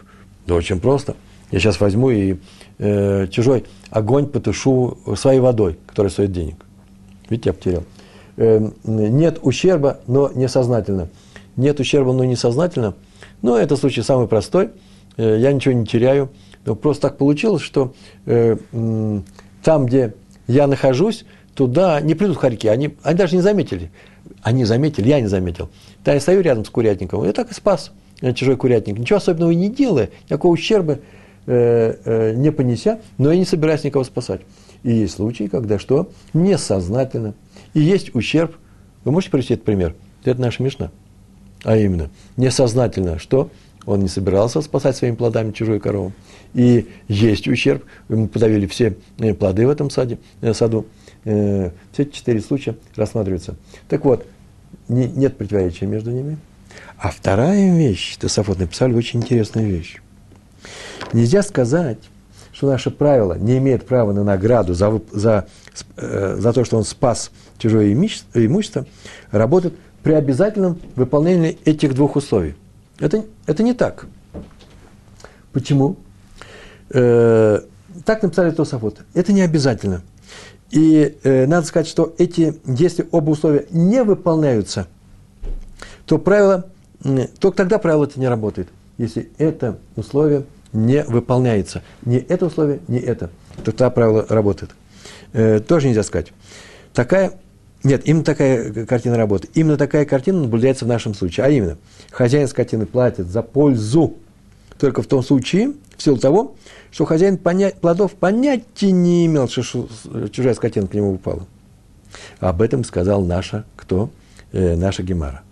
[0.51, 1.15] Да очень просто.
[1.53, 2.39] Я сейчас возьму и
[2.79, 6.57] э, чужой огонь потушу своей водой, которая стоит денег.
[7.29, 7.85] Видите, я потерял.
[8.37, 11.09] Э, нет ущерба, но несознательно.
[11.55, 12.97] Нет ущерба, но несознательно.
[13.43, 14.71] Но это случай самый простой.
[15.17, 16.31] Э, я ничего не теряю.
[16.67, 17.95] Но просто так получилось, что
[18.27, 19.21] э, э,
[19.63, 20.15] там, где
[20.49, 22.67] я нахожусь, туда не придут хорьки.
[22.67, 23.93] Они, они даже не заметили.
[24.43, 25.71] Они заметили, я не заметил.
[26.05, 27.93] Да, я стою рядом с курятником, я так и спас
[28.35, 28.99] чужой курятник.
[28.99, 31.01] Ничего особенного не делая, никакого ущерба
[31.47, 34.43] э, э, не понеся, но я не собираюсь никого спасать.
[34.83, 36.11] И есть случаи, когда что?
[36.33, 37.35] Несознательно.
[37.75, 38.57] И есть ущерб.
[39.05, 39.95] Вы можете привести этот пример?
[40.25, 40.91] Это наша Мишна.
[41.65, 43.51] А именно, несознательно, что
[43.87, 46.13] он не собирался спасать своими плодами чужую корову.
[46.55, 47.85] И есть ущерб.
[48.09, 50.87] Мы подавили все э, плоды в этом саде, э, саду.
[51.25, 53.57] Э, все четыре случая рассматриваются.
[53.89, 54.27] Так вот,
[54.89, 56.39] не, нет противоречия между ними.
[57.01, 59.97] А вторая вещь, Тософот написали очень интересную вещь.
[61.15, 61.97] Нельзя сказать,
[62.53, 65.47] что наше правило не имеет права на награду за, за,
[65.97, 68.85] э, за то, что он спас чужое имущество,
[69.31, 72.55] работает при обязательном выполнении этих двух условий.
[72.99, 74.05] Это, это не так.
[75.53, 75.97] Почему?
[76.91, 77.63] Э,
[78.05, 78.99] так написали Тософот.
[79.15, 80.03] Это не обязательно.
[80.71, 84.87] И э, надо сказать, что эти, если оба условия не выполняются,
[86.05, 86.67] то правило,
[87.39, 88.69] только тогда правило это не работает.
[88.99, 91.83] Если это условие не выполняется.
[92.05, 93.31] Не это условие, не это.
[93.57, 94.73] То тогда правило работает.
[95.33, 96.33] Э, тоже нельзя сказать.
[96.93, 97.33] Такая,
[97.83, 99.57] нет, именно такая картина работает.
[99.57, 101.47] Именно такая картина наблюдается в нашем случае.
[101.47, 101.79] А именно,
[102.11, 104.17] хозяин скотины платит за пользу
[104.79, 106.55] только в том случае, в силу того,
[106.91, 109.89] что хозяин поня- плодов понятия не имел, что
[110.31, 111.47] чужая скотина к нему упала.
[112.39, 114.11] Об этом сказал наша, кто?
[114.53, 115.43] Э, наша Гемара.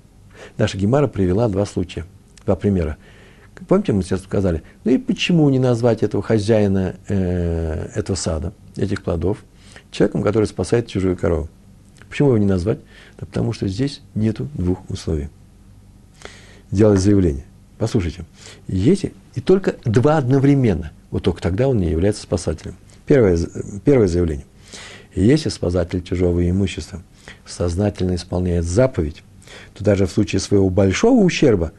[0.56, 2.04] Наша Гемара привела два случая,
[2.44, 2.96] два примера.
[3.66, 9.02] Помните, мы сейчас сказали, ну и почему не назвать этого хозяина э, этого сада, этих
[9.02, 9.38] плодов,
[9.90, 11.48] человеком, который спасает чужую корову?
[12.08, 12.78] Почему его не назвать?
[13.18, 15.28] Да потому что здесь нету двух условий.
[16.70, 17.44] Делать заявление.
[17.78, 18.24] Послушайте,
[18.66, 20.92] есть и только два одновременно.
[21.10, 22.76] Вот только тогда он не является спасателем.
[23.06, 23.38] Первое,
[23.84, 24.46] первое заявление.
[25.14, 27.02] Если спасатель чужого имущества
[27.46, 29.22] сознательно исполняет заповедь,
[29.74, 31.72] то даже в случае своего большого ущерба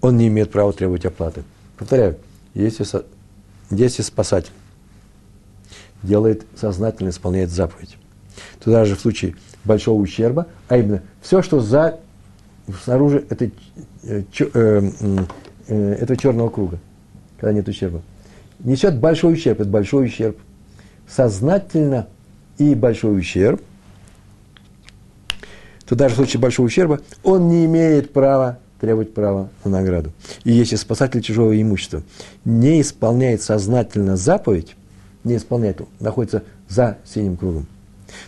[0.00, 1.42] он не имеет права требовать оплаты.
[1.76, 2.16] Повторяю,
[2.54, 2.84] если,
[3.70, 4.52] если спасатель
[6.02, 7.96] делает сознательно исполняет заповедь,
[8.60, 12.00] то даже в случае большого ущерба, а именно все, что за,
[12.82, 13.52] снаружи этой,
[14.04, 14.90] э, э,
[15.68, 16.78] э, этого черного круга,
[17.38, 18.02] когда нет ущерба,
[18.60, 20.38] несет большой ущерб, это большой ущерб.
[21.08, 22.06] Сознательно
[22.58, 23.62] и большой ущерб,
[25.88, 30.12] то даже в случае большого ущерба он не имеет права требовать права на награду.
[30.44, 32.02] И если спасатель чужого имущества
[32.44, 34.76] не исполняет сознательно заповедь,
[35.24, 37.66] не исполняет, находится за синим кругом,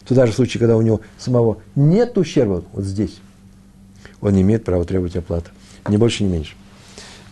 [0.07, 3.21] то даже в случае, когда у него самого нет ущерба, вот здесь,
[4.21, 5.51] он не имеет права требовать оплаты.
[5.89, 6.55] Ни больше, ни меньше.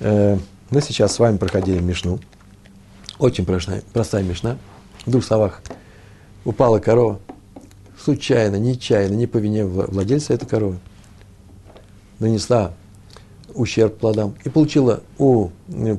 [0.00, 0.38] Э,
[0.70, 2.20] мы сейчас с вами проходили Мишну.
[3.18, 4.58] Очень простая, простая Мишна.
[5.04, 5.62] В двух словах.
[6.44, 7.18] Упала корова.
[8.02, 10.78] Случайно, нечаянно, не по вине владельца этой коровы.
[12.18, 12.72] Нанесла
[13.54, 15.50] ущерб плодам и получила у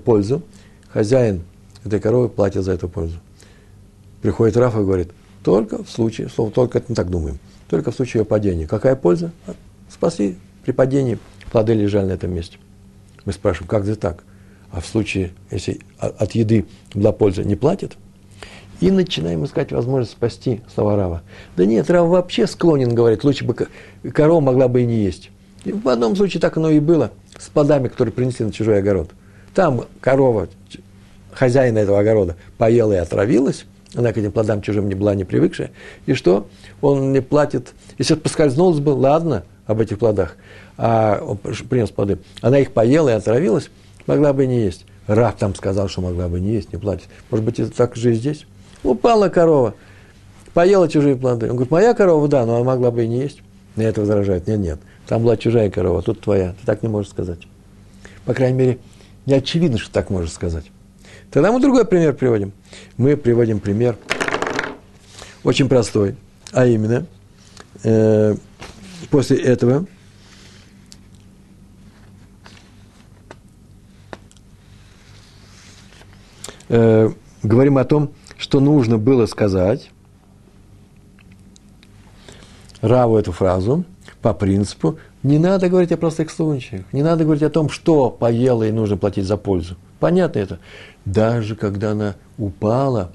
[0.03, 0.41] пользу,
[0.89, 1.43] хозяин
[1.83, 3.19] этой коровы платит за эту пользу.
[4.21, 5.11] Приходит Раф и говорит,
[5.43, 7.39] только в случае, слово только, мы так думаем,
[7.69, 8.67] только в случае ее падения.
[8.67, 9.31] Какая польза?
[9.89, 11.19] Спасли при падении,
[11.51, 12.57] плоды лежали на этом месте.
[13.25, 14.23] Мы спрашиваем, как это так?
[14.71, 17.97] А в случае, если от еды была польза, не платит?
[18.79, 21.21] И начинаем искать возможность спасти слова Рава.
[21.57, 23.55] Да нет, Рав вообще склонен говорить, лучше бы
[24.11, 25.31] корова могла бы и не есть.
[25.65, 29.09] И в одном случае так оно и было с плодами, которые принесли на чужой огород.
[29.53, 30.47] Там корова,
[31.33, 33.65] хозяина этого огорода, поела и отравилась,
[33.95, 35.71] она к этим плодам чужим не была не привыкшая.
[36.05, 36.47] И что?
[36.81, 37.73] Он не платит.
[37.97, 40.35] Если поскользнулась бы, ладно, об этих плодах,
[40.77, 42.19] а он принес плоды.
[42.41, 43.69] Она их поела и отравилась,
[44.07, 44.85] могла бы не есть.
[45.07, 47.09] Раб там сказал, что могла бы не есть, не платить.
[47.31, 48.45] Может быть, это так же и здесь.
[48.83, 49.75] Упала корова,
[50.53, 51.47] поела чужие плоды.
[51.47, 53.41] Он говорит, моя корова, да, но она могла бы и не есть.
[53.75, 54.79] На это возражают, нет, нет.
[55.07, 56.51] Там была чужая корова, тут твоя.
[56.51, 57.39] Ты так не можешь сказать.
[58.25, 58.79] По крайней мере,
[59.25, 60.65] не очевидно, что так можешь сказать.
[61.31, 62.51] Тогда мы другой пример приводим.
[62.97, 63.97] Мы приводим пример
[65.43, 66.15] очень простой,
[66.51, 67.05] а именно,
[67.83, 68.35] э,
[69.09, 69.85] после этого
[76.67, 77.09] э,
[77.43, 79.91] говорим о том, что нужно было сказать
[82.81, 83.83] Раву эту фразу–
[84.21, 88.63] по принципу, не надо говорить о простых случаях, не надо говорить о том, что поело
[88.63, 89.77] и нужно платить за пользу.
[89.99, 90.59] Понятно это.
[91.05, 93.11] Даже когда она упала,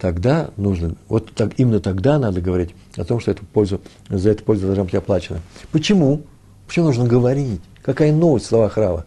[0.00, 4.44] тогда нужно, вот так, именно тогда надо говорить о том, что эту пользу, за эту
[4.44, 5.40] пользу должна быть оплачена.
[5.70, 6.22] Почему?
[6.66, 7.60] Почему нужно говорить?
[7.82, 9.06] Какая новость в словах Рава?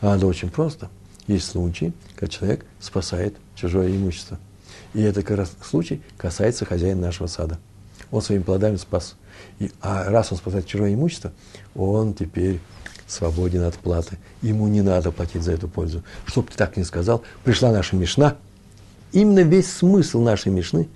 [0.00, 0.88] А это очень просто.
[1.28, 4.38] Есть случаи, когда человек спасает чужое имущество.
[4.94, 7.58] И это как раз случай касается хозяина нашего сада.
[8.10, 9.16] Он своими плодами спас.
[9.58, 11.32] И, а раз он спасает чужое имущество,
[11.74, 12.60] он теперь
[13.06, 14.18] свободен от платы.
[14.42, 16.02] Ему не надо платить за эту пользу.
[16.26, 18.36] Чтоб ты так не сказал, пришла наша Мишна.
[19.12, 20.88] Именно весь смысл нашей Мишны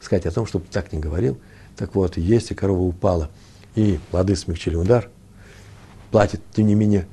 [0.00, 1.38] сказать о том, чтобы так не говорил.
[1.76, 3.30] Так вот, если корова упала,
[3.74, 5.08] и плоды смягчили удар,
[6.12, 7.08] платит, тем не менее,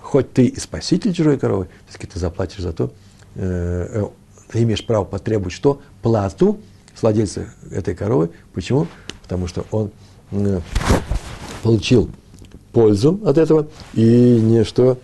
[0.00, 2.92] хоть ты и спаситель чужой коровы, все-таки ты заплатишь за то,
[3.34, 4.08] э, э,
[4.50, 5.80] ты имеешь право потребовать что?
[6.02, 6.58] Плату
[6.94, 8.30] с владельца этой коровы.
[8.52, 8.86] Почему?
[9.22, 9.90] Потому что он
[11.62, 12.10] получил
[12.72, 14.98] пользу от этого, и не что,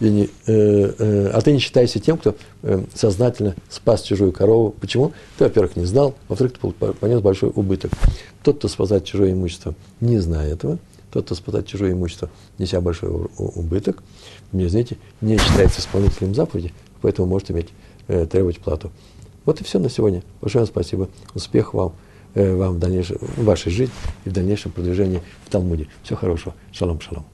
[0.00, 4.74] и не, э, э, а ты не считайся тем, кто э, сознательно спас чужую корову.
[4.80, 5.12] Почему?
[5.38, 7.92] Ты, во-первых, не знал, во-вторых, ты понес большой убыток.
[8.42, 10.78] Тот, кто спасает чужое имущество, не зная этого,
[11.10, 14.02] тот, кто спасает чужое имущество, неся большой убыток,
[14.52, 17.68] не знаете, не считается исполнителем заповеди, поэтому может иметь,
[18.08, 18.90] э, требовать плату.
[19.44, 20.22] Вот и все на сегодня.
[20.40, 21.08] Большое спасибо.
[21.34, 21.94] Успех вам,
[22.34, 23.94] э, вам в, дальнейшем, в вашей жизни
[24.24, 25.88] и в дальнейшем продвижении в Талмуде.
[26.02, 26.54] Всего хорошего.
[26.72, 27.24] Шалом, шалом.